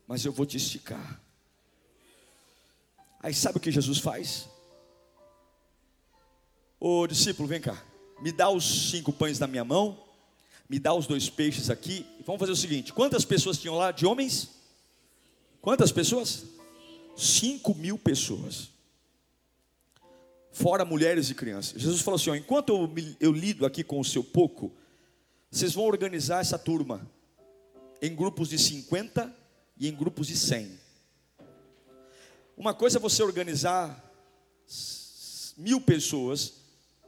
[0.06, 1.20] Mas eu vou te esticar.
[3.20, 4.46] Aí sabe o que Jesus faz?
[6.78, 7.82] Ô discípulo, vem cá,
[8.20, 9.98] me dá os cinco pães na minha mão,
[10.68, 12.04] me dá os dois peixes aqui.
[12.26, 14.50] Vamos fazer o seguinte: quantas pessoas tinham lá de homens?
[15.62, 16.44] Quantas pessoas?
[17.16, 18.73] Cinco mil pessoas.
[20.54, 21.82] Fora mulheres e crianças.
[21.82, 22.90] Jesus falou assim: ó, enquanto eu,
[23.20, 24.72] eu lido aqui com o seu pouco,
[25.50, 27.06] vocês vão organizar essa turma
[28.00, 29.34] em grupos de 50
[29.76, 30.78] e em grupos de 100.
[32.56, 34.00] Uma coisa é você organizar
[35.56, 36.54] mil pessoas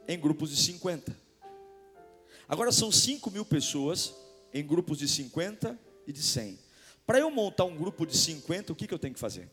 [0.07, 1.15] em grupos de 50.
[2.49, 4.13] Agora são 5 mil pessoas
[4.53, 6.59] em grupos de 50 e de 100.
[7.05, 9.49] Para eu montar um grupo de 50, o que, que eu tenho que fazer?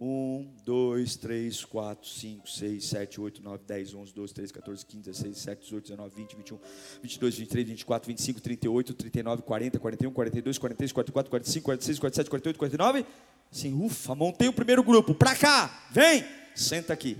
[0.00, 5.04] 1, 2, 3, 4, 5, 6, 7, 8, 9, 10, 11, 12, 13, 14, 15,
[5.04, 6.58] 16, 17, 18, 19, 20, 21,
[7.02, 12.58] 22, 23, 24, 25, 38, 39, 40, 41, 42, 43, 44, 45, 46, 47, 48,
[12.58, 13.06] 49.
[13.50, 15.14] Assim, ufa, montei o primeiro grupo.
[15.14, 17.18] Para cá, vem, senta aqui.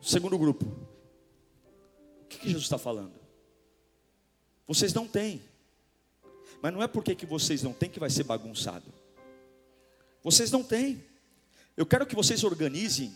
[0.00, 0.64] Segundo grupo.
[2.22, 3.14] O que, que Jesus está falando?
[4.66, 5.40] Vocês não têm.
[6.60, 8.92] Mas não é porque que vocês não têm que vai ser bagunçado.
[10.22, 11.09] Vocês não têm.
[11.76, 13.12] Eu quero que vocês organizem.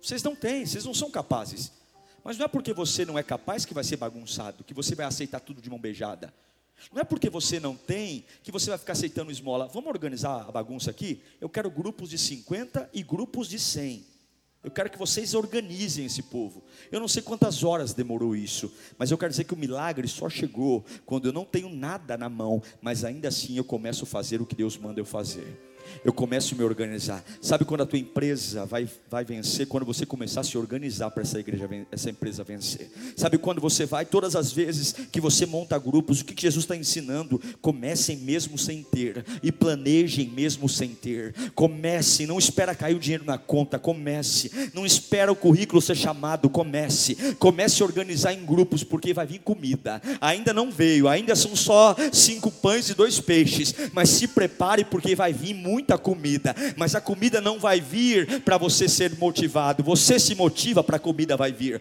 [0.00, 1.72] Vocês não têm, vocês não são capazes.
[2.24, 5.06] Mas não é porque você não é capaz que vai ser bagunçado, que você vai
[5.06, 6.32] aceitar tudo de mão beijada.
[6.92, 9.68] Não é porque você não tem que você vai ficar aceitando esmola.
[9.68, 11.22] Vamos organizar a bagunça aqui?
[11.40, 14.04] Eu quero grupos de 50 e grupos de 100.
[14.62, 16.62] Eu quero que vocês organizem esse povo.
[16.92, 20.28] Eu não sei quantas horas demorou isso, mas eu quero dizer que o milagre só
[20.28, 24.40] chegou quando eu não tenho nada na mão, mas ainda assim eu começo a fazer
[24.40, 25.69] o que Deus manda eu fazer
[26.04, 27.24] eu começo a me organizar.
[27.40, 29.66] Sabe quando a tua empresa vai, vai vencer?
[29.66, 32.90] Quando você começar a se organizar para essa igreja, essa empresa vencer.
[33.16, 36.76] Sabe quando você vai, todas as vezes que você monta grupos, o que Jesus está
[36.76, 37.40] ensinando?
[37.60, 41.34] Comecem mesmo sem ter e planejem mesmo sem ter.
[41.54, 44.50] Comece, não espera cair o dinheiro na conta, comece.
[44.74, 47.16] Não espera o currículo ser chamado, comece.
[47.38, 50.00] Comece a organizar em grupos, porque vai vir comida.
[50.20, 55.14] Ainda não veio, ainda são só cinco pães e dois peixes, mas se prepare porque
[55.14, 59.82] vai vir muito muita comida, mas a comida não vai vir para você ser motivado.
[59.82, 61.80] Você se motiva para a comida vai vir.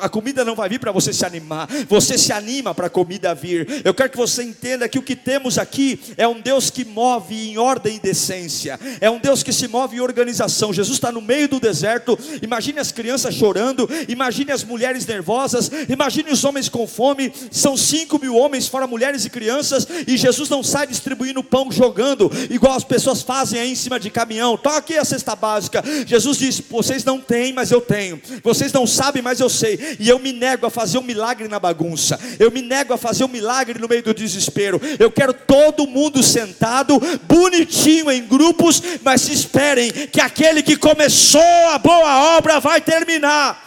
[0.00, 1.68] A comida não vai vir para você se animar.
[1.88, 3.82] Você se anima para a comida vir.
[3.84, 7.36] Eu quero que você entenda que o que temos aqui é um Deus que move
[7.36, 8.80] em ordem e decência.
[9.00, 10.72] É um Deus que se move em organização.
[10.72, 12.18] Jesus está no meio do deserto.
[12.42, 13.88] Imagine as crianças chorando.
[14.08, 15.70] Imagine as mulheres nervosas.
[15.88, 17.32] Imagine os homens com fome.
[17.52, 19.86] São cinco mil homens, fora mulheres e crianças.
[20.04, 24.08] E Jesus não sai distribuindo pão, jogando, igual as pessoas fazem aí em cima de
[24.08, 24.56] caminhão.
[24.56, 25.82] Toca aqui a cesta básica.
[26.06, 28.20] Jesus disse: Vocês não têm, mas eu tenho.
[28.42, 29.96] Vocês não sabem, mas eu sei.
[29.98, 32.18] E eu me nego a fazer um milagre na bagunça.
[32.38, 34.80] Eu me nego a fazer um milagre no meio do desespero.
[34.98, 41.78] Eu quero todo mundo sentado, bonitinho em grupos, mas esperem que aquele que começou a
[41.78, 43.66] boa obra vai terminar.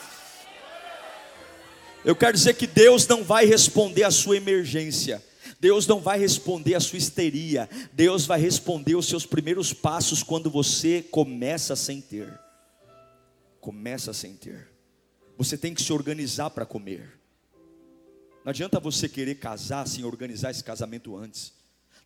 [2.06, 5.22] Eu quero dizer que Deus não vai responder a sua emergência.
[5.60, 10.50] Deus não vai responder a sua histeria, Deus vai responder os seus primeiros passos quando
[10.50, 12.39] você começa sem ter.
[13.60, 14.69] Começa sem ter.
[15.38, 17.19] Você tem que se organizar para comer.
[18.45, 21.54] Não adianta você querer casar sem organizar esse casamento antes.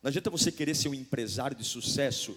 [0.02, 2.36] Não adianta você querer ser um empresário de sucesso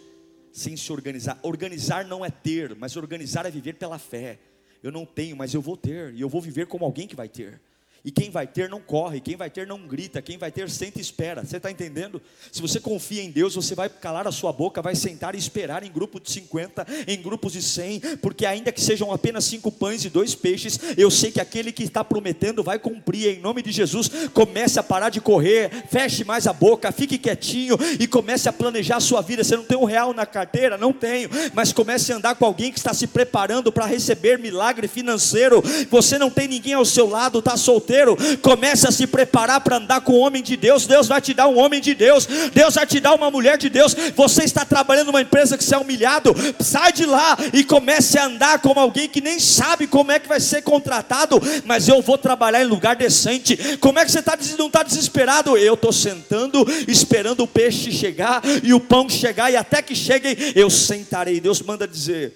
[0.53, 1.39] sem se organizar.
[1.41, 4.39] Organizar não é ter, mas organizar é viver pela fé.
[4.83, 7.27] Eu não tenho, mas eu vou ter, e eu vou viver como alguém que vai
[7.27, 7.59] ter.
[8.07, 10.97] E quem vai ter não corre, quem vai ter não grita, quem vai ter senta
[10.97, 11.43] e espera.
[11.43, 12.21] Você está entendendo?
[12.49, 15.83] Se você confia em Deus, você vai calar a sua boca, vai sentar e esperar
[15.83, 20.05] em grupo de 50, em grupos de 100, porque ainda que sejam apenas cinco pães
[20.05, 23.39] e dois peixes, eu sei que aquele que está prometendo vai cumprir.
[23.39, 27.77] Em nome de Jesus, comece a parar de correr, feche mais a boca, fique quietinho
[27.99, 29.43] e comece a planejar a sua vida.
[29.43, 30.77] Você não tem um real na carteira?
[30.77, 34.87] Não tenho, mas comece a andar com alguém que está se preparando para receber milagre
[34.87, 35.61] financeiro.
[35.91, 37.96] Você não tem ninguém ao seu lado, está solteiro
[38.41, 40.85] comece a se preparar para andar com o homem de Deus.
[40.85, 43.69] Deus vai te dar um homem de Deus, Deus vai te dar uma mulher de
[43.69, 43.95] Deus.
[44.15, 48.25] Você está trabalhando numa empresa que se é humilhado, sai de lá e comece a
[48.25, 52.17] andar como alguém que nem sabe como é que vai ser contratado, mas eu vou
[52.17, 53.77] trabalhar em lugar decente.
[53.77, 55.57] Como é que você está, não está desesperado?
[55.57, 60.35] Eu estou sentando, esperando o peixe chegar e o pão chegar, e até que cheguem,
[60.55, 61.39] eu sentarei.
[61.39, 62.33] Deus manda dizer: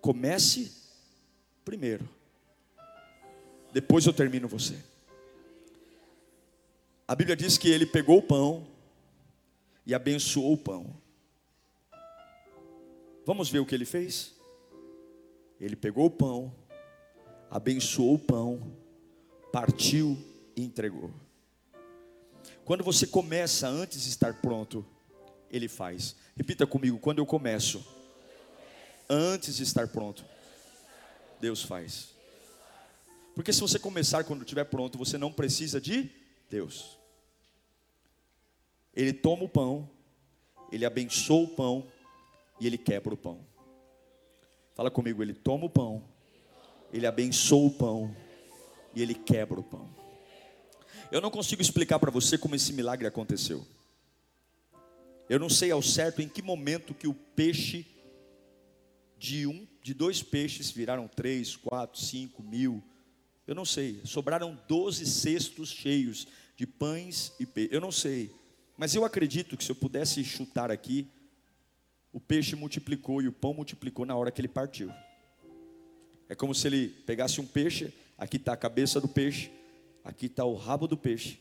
[0.00, 0.70] comece
[1.64, 2.19] primeiro
[3.72, 4.76] depois eu termino você.
[7.06, 8.66] A Bíblia diz que ele pegou o pão
[9.84, 10.94] e abençoou o pão.
[13.26, 14.34] Vamos ver o que ele fez?
[15.60, 16.54] Ele pegou o pão,
[17.50, 18.72] abençoou o pão,
[19.52, 20.16] partiu
[20.56, 21.10] e entregou.
[22.64, 24.86] Quando você começa antes de estar pronto,
[25.50, 26.14] ele faz.
[26.36, 27.84] Repita comigo: quando eu começo,
[29.08, 30.24] antes de estar pronto,
[31.40, 32.19] Deus faz.
[33.34, 36.10] Porque se você começar quando estiver pronto, você não precisa de
[36.48, 36.98] Deus.
[38.94, 39.88] Ele toma o pão,
[40.70, 41.86] ele abençoa o pão
[42.60, 43.46] e ele quebra o pão.
[44.74, 46.02] Fala comigo, ele toma o pão,
[46.92, 48.16] Ele abençoa o pão
[48.94, 49.88] e ele quebra o pão.
[51.12, 53.66] Eu não consigo explicar para você como esse milagre aconteceu.
[55.28, 57.86] Eu não sei ao certo em que momento que o peixe
[59.16, 62.82] de um, de dois peixes viraram três, quatro, cinco mil.
[63.50, 64.00] Eu não sei.
[64.04, 66.24] Sobraram doze cestos cheios
[66.56, 67.72] de pães e peixes.
[67.72, 68.32] Eu não sei.
[68.76, 71.08] Mas eu acredito que se eu pudesse chutar aqui,
[72.12, 74.88] o peixe multiplicou e o pão multiplicou na hora que ele partiu.
[76.28, 79.50] É como se ele pegasse um peixe, aqui está a cabeça do peixe,
[80.04, 81.40] aqui está o rabo do peixe.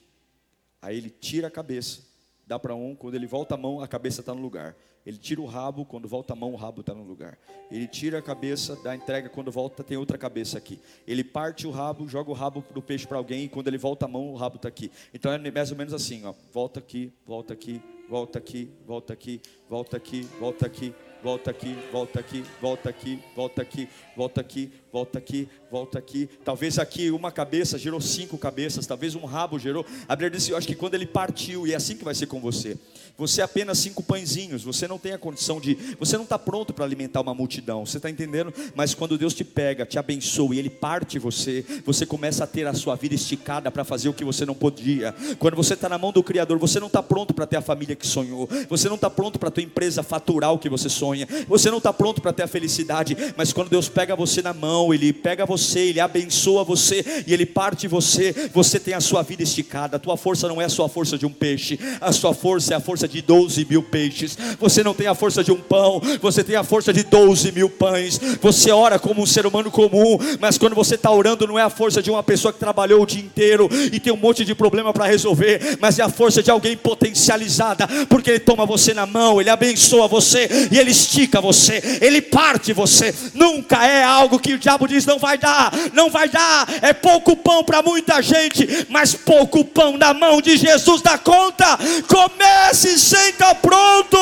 [0.82, 2.01] Aí ele tira a cabeça,
[2.49, 4.75] dá para um, quando ele volta a mão, a cabeça está no lugar.
[5.05, 7.37] Ele tira o rabo, quando volta a mão, o rabo está no lugar.
[7.69, 10.79] Ele tira a cabeça, dá entrega, quando volta, tem outra cabeça aqui.
[11.05, 14.05] Ele parte o rabo, joga o rabo do peixe para alguém, e quando ele volta
[14.05, 14.91] a mão, o rabo está aqui.
[15.13, 17.79] Então é mais ou menos assim: ó, volta aqui, volta aqui,
[18.09, 23.61] volta aqui, volta aqui, volta aqui, volta aqui, volta aqui, volta aqui, volta aqui, volta
[23.61, 26.29] aqui, volta aqui, volta aqui, volta aqui.
[26.43, 29.85] Talvez aqui uma cabeça gerou cinco cabeças, talvez um rabo gerou.
[30.07, 32.25] A Bíblia diz, eu acho que quando ele partiu, e é assim que vai ser
[32.25, 32.77] com você.
[33.17, 36.73] Você é apenas cinco pãezinhos, você não tem a condição de, você não está pronto
[36.73, 38.53] para alimentar uma multidão, você está entendendo?
[38.73, 42.65] Mas quando Deus te pega, te abençoa e Ele parte você, você começa a ter
[42.65, 45.13] a sua vida esticada para fazer o que você não podia.
[45.37, 47.95] Quando você está na mão do Criador, você não está pronto para ter a família
[47.95, 51.27] que sonhou, você não está pronto para a tua empresa faturar o que você sonha,
[51.47, 54.78] você não está pronto para ter a felicidade, mas quando Deus pega você na mão,
[54.93, 59.43] Ele pega você, Ele abençoa você e Ele parte você, você tem a sua vida
[59.43, 59.97] esticada.
[59.97, 62.77] A tua força não é a sua força de um peixe, a sua força é
[62.77, 64.38] a força de 12 mil peixes.
[64.59, 67.69] Você não tem a força de um pão, você tem a força de 12 mil
[67.69, 68.19] pães.
[68.41, 71.69] Você ora como um ser humano comum, mas quando você está orando, não é a
[71.69, 74.93] força de uma pessoa que trabalhou o dia inteiro e tem um monte de problema
[74.93, 79.39] para resolver, mas é a força de alguém potencializada, porque Ele toma você na mão,
[79.39, 83.13] Ele abençoa você e Ele estica você, Ele parte você.
[83.34, 86.67] Nunca é algo que o diabo diz não vai dar, não vai dar.
[86.84, 91.65] É pouco pão para muita gente, mas pouco pão na mão de Jesus dá conta.
[92.07, 94.17] Comece sem estar pronto.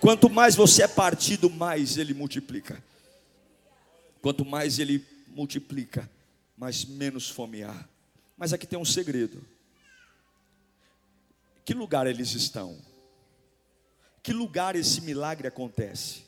[0.00, 2.82] Quanto mais você é partido, mais ele multiplica.
[4.22, 6.08] Quanto mais ele multiplica,
[6.56, 7.74] mais menos fome há.
[8.36, 9.44] Mas aqui tem um segredo.
[11.64, 12.78] Que lugar eles estão?
[14.22, 16.24] Que lugar esse milagre acontece?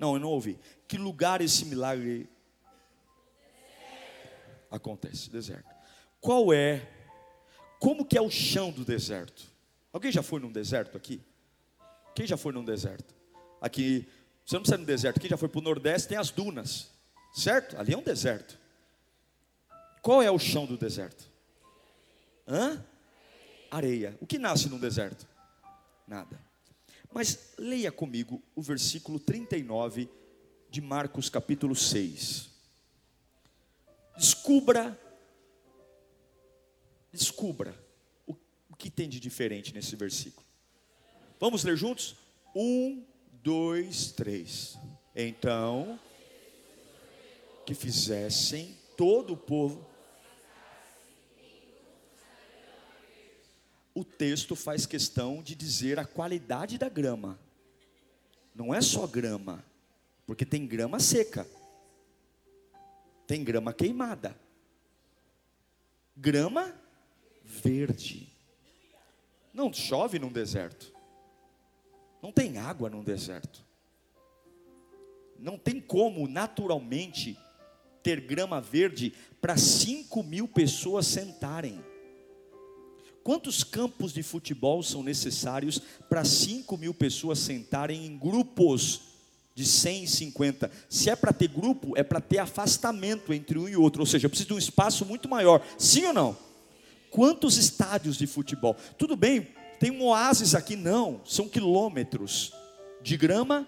[0.00, 0.58] Não, eu não ouvi.
[0.88, 2.28] Que lugar esse milagre
[4.70, 5.28] acontece?
[5.28, 5.68] Deserto.
[6.18, 6.88] Qual é?
[7.78, 9.44] Como que é o chão do deserto?
[9.92, 11.22] Alguém já foi num deserto aqui?
[12.14, 13.14] Quem já foi num deserto?
[13.60, 14.08] Aqui,
[14.44, 16.90] você não precisa no deserto, quem já foi para o Nordeste tem as dunas,
[17.34, 17.76] certo?
[17.78, 18.58] Ali é um deserto.
[20.00, 21.30] Qual é o chão do deserto?
[22.46, 22.82] Hã?
[23.70, 24.16] Areia.
[24.20, 25.28] O que nasce num deserto?
[26.06, 26.40] Nada.
[27.12, 30.08] Mas leia comigo o versículo 39
[30.70, 32.50] de Marcos capítulo 6.
[34.16, 34.98] Descubra,
[37.12, 37.74] descubra
[38.26, 38.34] o,
[38.68, 40.46] o que tem de diferente nesse versículo.
[41.38, 42.16] Vamos ler juntos?
[42.54, 43.04] Um,
[43.42, 44.76] dois, três.
[45.14, 45.98] Então,
[47.64, 49.86] que fizessem todo o povo.
[53.94, 57.38] O texto faz questão de dizer a qualidade da grama.
[58.54, 59.64] Não é só grama,
[60.28, 61.48] porque tem grama seca,
[63.26, 64.38] tem grama queimada,
[66.14, 66.70] grama
[67.42, 68.30] verde.
[69.54, 70.92] Não chove num deserto,
[72.20, 73.64] não tem água num deserto,
[75.38, 77.38] não tem como naturalmente
[78.02, 81.82] ter grama verde para 5 mil pessoas sentarem.
[83.24, 89.08] Quantos campos de futebol são necessários para 5 mil pessoas sentarem em grupos
[89.58, 90.70] de 150?
[90.88, 94.26] Se é para ter grupo, é para ter afastamento entre um e outro, ou seja,
[94.26, 95.66] eu preciso de um espaço muito maior.
[95.76, 96.38] Sim ou não?
[97.10, 98.76] Quantos estádios de futebol?
[98.96, 99.48] Tudo bem,
[99.80, 102.52] tem um oásis aqui, não, são quilômetros
[103.02, 103.66] de grama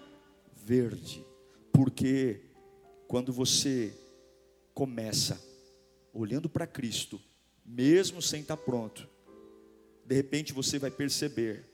[0.63, 1.25] verde,
[1.73, 2.39] porque
[3.05, 3.93] quando você
[4.73, 5.41] começa
[6.13, 7.19] olhando para Cristo,
[7.65, 9.09] mesmo sem estar pronto,
[10.05, 11.65] de repente você vai perceber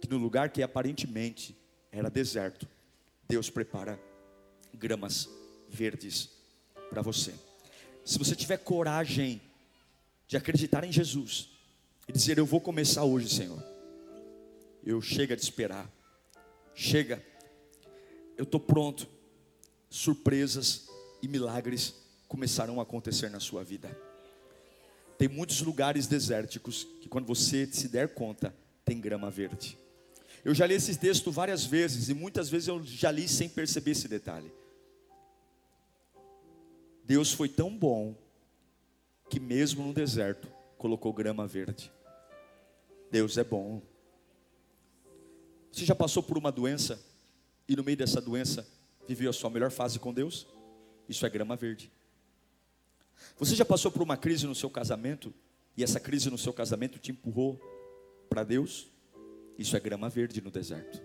[0.00, 1.54] que no lugar que aparentemente
[1.90, 2.66] era deserto,
[3.32, 3.98] Deus prepara
[4.74, 5.26] gramas
[5.66, 6.28] verdes
[6.90, 7.32] para você.
[8.04, 9.40] Se você tiver coragem
[10.28, 11.48] de acreditar em Jesus
[12.06, 13.64] e dizer: Eu vou começar hoje, Senhor.
[14.84, 15.90] Eu chega de esperar,
[16.74, 17.24] chega,
[18.36, 19.08] eu estou pronto.
[19.88, 20.88] Surpresas
[21.22, 21.94] e milagres
[22.28, 23.98] começarão a acontecer na sua vida.
[25.16, 28.54] Tem muitos lugares desérticos que, quando você se der conta,
[28.84, 29.78] tem grama verde.
[30.44, 33.92] Eu já li esse texto várias vezes e muitas vezes eu já li sem perceber
[33.92, 34.52] esse detalhe.
[37.04, 38.16] Deus foi tão bom
[39.28, 41.92] que mesmo no deserto colocou grama verde.
[43.10, 43.82] Deus é bom.
[45.70, 47.00] Você já passou por uma doença
[47.68, 48.66] e no meio dessa doença
[49.06, 50.46] viveu a sua melhor fase com Deus?
[51.08, 51.90] Isso é grama verde.
[53.38, 55.32] Você já passou por uma crise no seu casamento
[55.76, 57.60] e essa crise no seu casamento te empurrou
[58.28, 58.91] para Deus?
[59.58, 61.02] Isso é grama verde no deserto.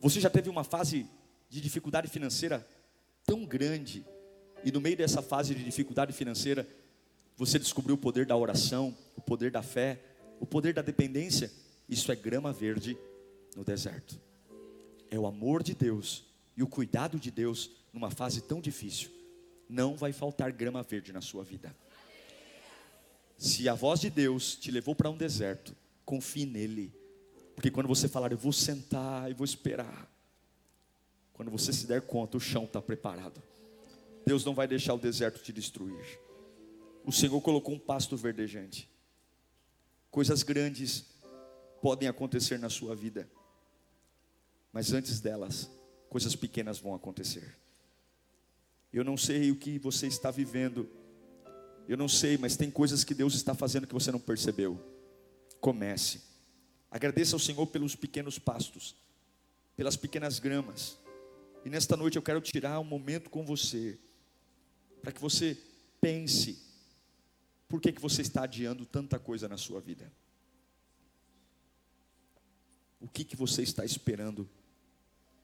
[0.00, 1.08] Você já teve uma fase
[1.48, 2.66] de dificuldade financeira
[3.24, 4.04] tão grande
[4.64, 6.66] e no meio dessa fase de dificuldade financeira
[7.36, 10.00] você descobriu o poder da oração, o poder da fé,
[10.40, 11.52] o poder da dependência?
[11.88, 12.96] Isso é grama verde
[13.54, 14.18] no deserto.
[15.10, 16.24] É o amor de Deus
[16.56, 19.10] e o cuidado de Deus numa fase tão difícil.
[19.68, 21.74] Não vai faltar grama verde na sua vida.
[23.36, 25.76] Se a voz de Deus te levou para um deserto,
[26.06, 26.94] confie nele.
[27.54, 30.10] Porque quando você falar, eu vou sentar e vou esperar.
[31.34, 33.42] Quando você se der conta, o chão está preparado.
[34.24, 36.18] Deus não vai deixar o deserto te destruir.
[37.04, 38.88] O Senhor colocou um pasto verdejante.
[40.10, 41.04] Coisas grandes
[41.82, 43.28] podem acontecer na sua vida.
[44.72, 45.70] Mas antes delas,
[46.08, 47.56] coisas pequenas vão acontecer.
[48.92, 50.88] Eu não sei o que você está vivendo.
[51.88, 54.95] Eu não sei, mas tem coisas que Deus está fazendo que você não percebeu.
[55.60, 56.22] Comece.
[56.90, 58.96] Agradeça ao Senhor pelos pequenos pastos,
[59.76, 60.98] pelas pequenas gramas.
[61.64, 63.98] E nesta noite eu quero tirar um momento com você,
[65.02, 65.58] para que você
[66.00, 66.62] pense,
[67.68, 70.12] por que, que você está adiando tanta coisa na sua vida?
[73.00, 74.48] O que, que você está esperando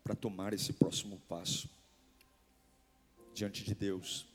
[0.02, 1.68] para tomar esse próximo passo?
[3.34, 4.26] diante de Deus,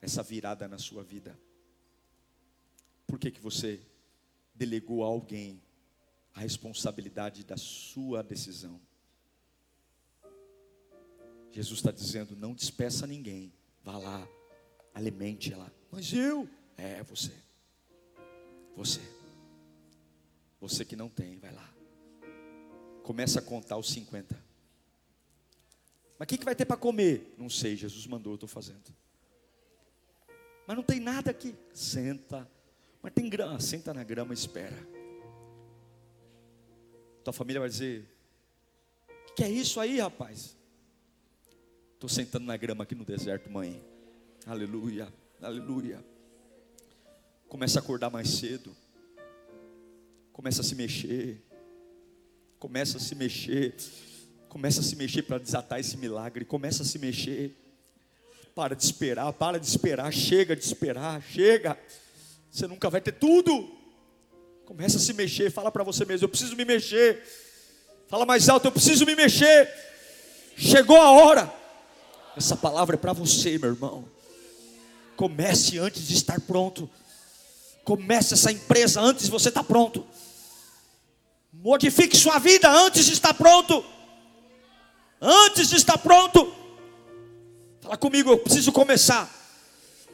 [0.00, 1.38] essa virada na sua vida?
[3.10, 3.80] Por que, que você
[4.54, 5.60] delegou a alguém
[6.32, 8.80] a responsabilidade da sua decisão?
[11.50, 13.52] Jesus está dizendo: não despeça ninguém,
[13.82, 14.28] vá lá,
[14.94, 15.74] alimente ela.
[15.90, 16.48] Mas eu?
[16.76, 17.32] É você.
[18.76, 19.00] Você.
[20.60, 21.68] Você que não tem, vai lá.
[23.02, 24.40] Começa a contar os 50.
[26.16, 27.34] Mas o que, que vai ter para comer?
[27.36, 28.94] Não sei, Jesus mandou, eu estou fazendo.
[30.64, 31.56] Mas não tem nada aqui.
[31.74, 32.48] Senta.
[33.02, 34.76] Mas tem grama, senta na grama e espera.
[37.24, 38.04] Tua família vai dizer:
[39.28, 40.56] O que é isso aí, rapaz?
[41.94, 43.82] Estou sentando na grama aqui no deserto, mãe.
[44.46, 46.02] Aleluia, aleluia.
[47.48, 48.74] Começa a acordar mais cedo.
[50.32, 51.42] Começa a se mexer.
[52.58, 53.74] Começa a se mexer.
[54.48, 56.44] Começa a se mexer para desatar esse milagre.
[56.44, 57.54] Começa a se mexer.
[58.54, 60.12] Para de esperar, para de esperar.
[60.12, 61.78] Chega de esperar, chega.
[62.50, 63.70] Você nunca vai ter tudo.
[64.64, 65.50] Começa a se mexer.
[65.50, 67.22] Fala para você mesmo: eu preciso me mexer.
[68.08, 69.68] Fala mais alto: eu preciso me mexer.
[70.56, 71.52] Chegou a hora.
[72.36, 74.08] Essa palavra é para você, meu irmão.
[75.16, 76.88] Comece antes de estar pronto.
[77.84, 80.06] Comece essa empresa antes de você estar pronto.
[81.52, 83.84] Modifique sua vida antes de estar pronto
[85.20, 86.52] antes de estar pronto.
[87.80, 89.28] Fala comigo, eu preciso começar.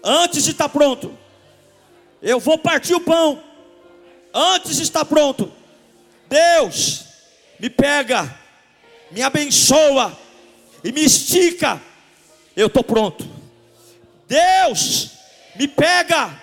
[0.03, 1.17] Antes de estar pronto,
[2.23, 3.43] eu vou partir o pão.
[4.33, 5.53] Antes de estar pronto,
[6.29, 7.05] Deus
[7.59, 8.39] me pega,
[9.11, 10.17] me abençoa
[10.85, 11.81] e me estica.
[12.55, 13.27] Eu estou pronto.
[14.29, 15.11] Deus
[15.55, 16.41] me pega,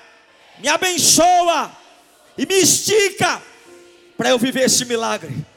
[0.59, 1.71] me abençoa
[2.37, 3.41] e me estica
[4.17, 5.52] para eu viver esse milagre.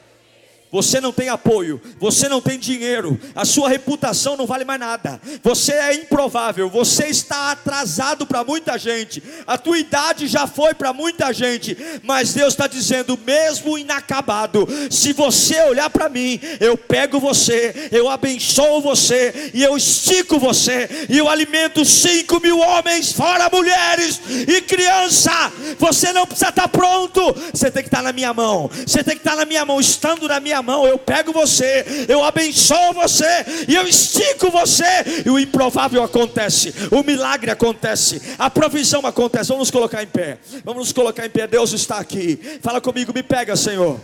[0.77, 5.19] Você não tem apoio, você não tem dinheiro, a sua reputação não vale mais nada.
[5.41, 9.23] Você é improvável, você está atrasado para muita gente.
[9.47, 15.13] A tua idade já foi para muita gente, mas Deus está dizendo, mesmo inacabado, se
[15.13, 21.17] você olhar para mim, eu pego você, eu abençoo você e eu estico você e
[21.17, 25.51] eu alimento cinco mil homens, fora mulheres e criança.
[25.79, 27.19] Você não precisa estar pronto,
[27.51, 28.69] você tem que estar na minha mão.
[28.85, 32.05] Você tem que estar na minha mão, estando na minha minha mão, eu pego você,
[32.09, 33.23] eu abençoo você,
[33.69, 34.83] e eu estico você,
[35.25, 39.47] e o improvável acontece, o milagre acontece, a provisão acontece.
[39.47, 41.47] Vamos nos colocar em pé, vamos nos colocar em pé.
[41.47, 43.97] Deus está aqui, fala comigo, me pega, Senhor,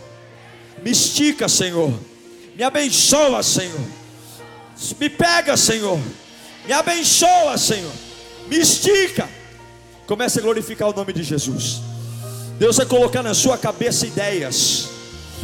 [0.82, 1.92] me estica, Senhor,
[2.56, 3.80] me abençoa, Senhor,
[4.98, 6.00] me pega, Senhor,
[6.64, 7.92] me abençoa, Senhor,
[8.48, 9.28] me estica.
[10.06, 11.80] Comece a glorificar o nome de Jesus.
[12.58, 14.93] Deus vai colocar na sua cabeça ideias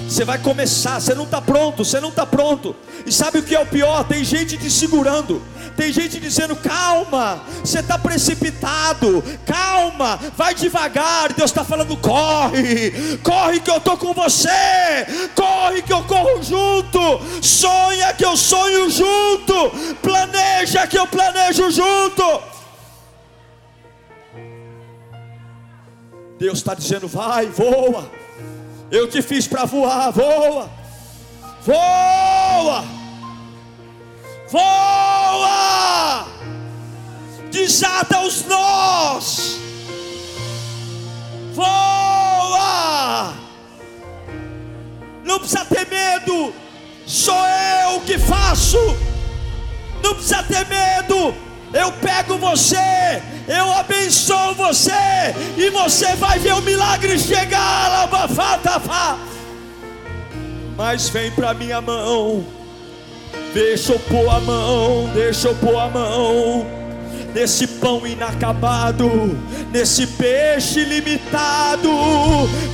[0.08, 2.74] Você vai começar, você não está pronto, você não está pronto.
[3.06, 4.04] E sabe o que é o pior?
[4.04, 5.42] Tem gente te segurando,
[5.76, 11.32] tem gente dizendo: calma, você está precipitado, calma, vai devagar.
[11.32, 14.48] Deus está falando: corre, corre que eu estou com você,
[15.34, 17.00] corre que eu corro junto,
[17.40, 19.70] sonha que eu sonho junto,
[20.02, 22.42] planeja que eu planejo junto.
[26.38, 28.10] Deus está dizendo: vai, voa.
[28.90, 30.68] Eu te fiz para voar, voa,
[31.62, 32.84] voa,
[34.48, 36.26] voa,
[37.52, 39.60] desata os nós,
[41.54, 43.32] voa.
[45.24, 46.52] Não precisa ter medo,
[47.06, 47.46] sou
[47.86, 48.78] eu que faço.
[50.02, 51.32] Não precisa ter medo,
[51.72, 54.90] eu pego você, eu abençoo você,
[55.56, 58.08] e você vai ver o milagre chegar,
[60.76, 62.44] mas vem para minha mão,
[63.54, 66.79] deixa eu pôr a mão, deixa eu pôr a mão
[67.34, 69.38] nesse pão inacabado,
[69.72, 71.90] nesse peixe limitado.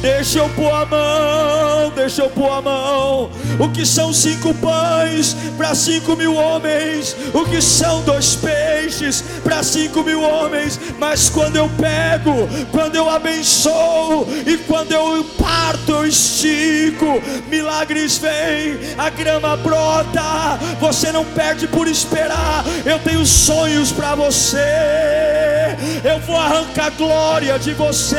[0.01, 3.31] Deixa eu pôr a mão, deixa eu pôr a mão.
[3.59, 7.17] O que são cinco pães para cinco mil homens?
[7.35, 10.79] O que são dois peixes para cinco mil homens?
[10.99, 18.79] Mas quando eu pego, quando eu abençoo e quando eu parto, eu estico, milagres vêm,
[18.97, 20.59] a grama brota.
[20.81, 22.65] Você não perde por esperar.
[22.85, 28.17] Eu tenho sonhos para você você, eu vou arrancar glória de você.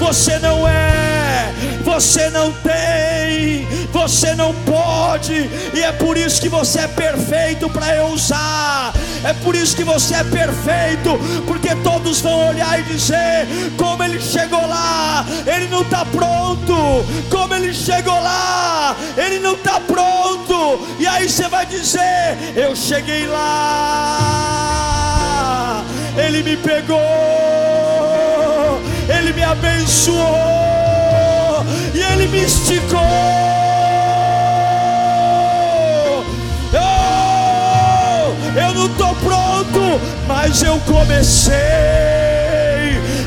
[0.00, 1.09] Você não é,
[1.82, 7.94] você não tem, você não pode, e é por isso que você é perfeito para
[7.96, 8.92] eu usar.
[9.22, 14.18] É por isso que você é perfeito, porque todos vão olhar e dizer: como ele
[14.20, 17.04] chegou lá, ele não está pronto.
[17.28, 20.86] Como ele chegou lá, ele não está pronto.
[20.98, 24.24] E aí você vai dizer: eu cheguei lá,
[26.16, 26.98] ele me pegou,
[29.08, 30.79] ele me abençoou
[31.94, 33.00] e ele me esticou.
[38.56, 41.54] eu não estou pronto, mas eu comecei.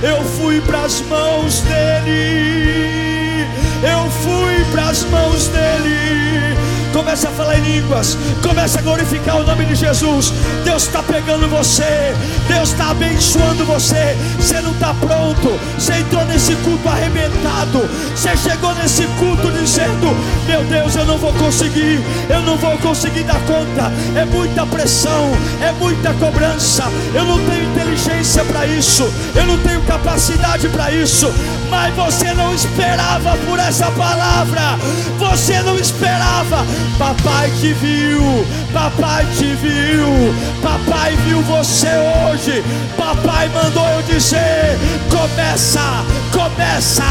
[0.02, 3.48] Eu fui para as mãos dele,
[3.84, 6.53] eu fui para as mãos dele
[6.94, 8.16] Comece a falar em línguas.
[8.44, 10.32] Comece a glorificar o nome de Jesus.
[10.64, 12.14] Deus está pegando você.
[12.48, 14.16] Deus está abençoando você.
[14.38, 15.60] Você não está pronto.
[15.78, 17.90] Você entrou nesse culto arrebentado.
[18.16, 20.16] Você chegou nesse culto dizendo:
[20.46, 22.00] Meu Deus, eu não vou conseguir.
[22.30, 23.92] Eu não vou conseguir dar conta.
[24.16, 25.32] É muita pressão.
[25.62, 26.84] É muita cobrança.
[27.16, 29.12] Eu não tenho inteligência para isso.
[29.36, 31.34] Eu não tenho capacidade para isso.
[31.72, 34.78] Mas você não esperava por essa palavra.
[35.18, 36.64] Você não esperava
[36.98, 42.64] Papai te viu, papai te viu, papai viu você hoje.
[42.98, 44.78] Papai mandou eu dizer:
[45.10, 47.04] começa, começa,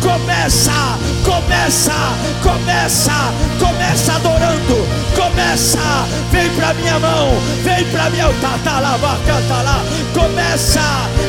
[0.00, 1.92] começa, começa,
[2.42, 7.30] começa, começa adorando, começa, vem pra minha mão,
[7.62, 10.80] vem pra minha tá, tá lá, canta lá, começa,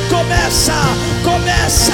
[0.09, 0.73] começa,
[1.23, 1.93] começa,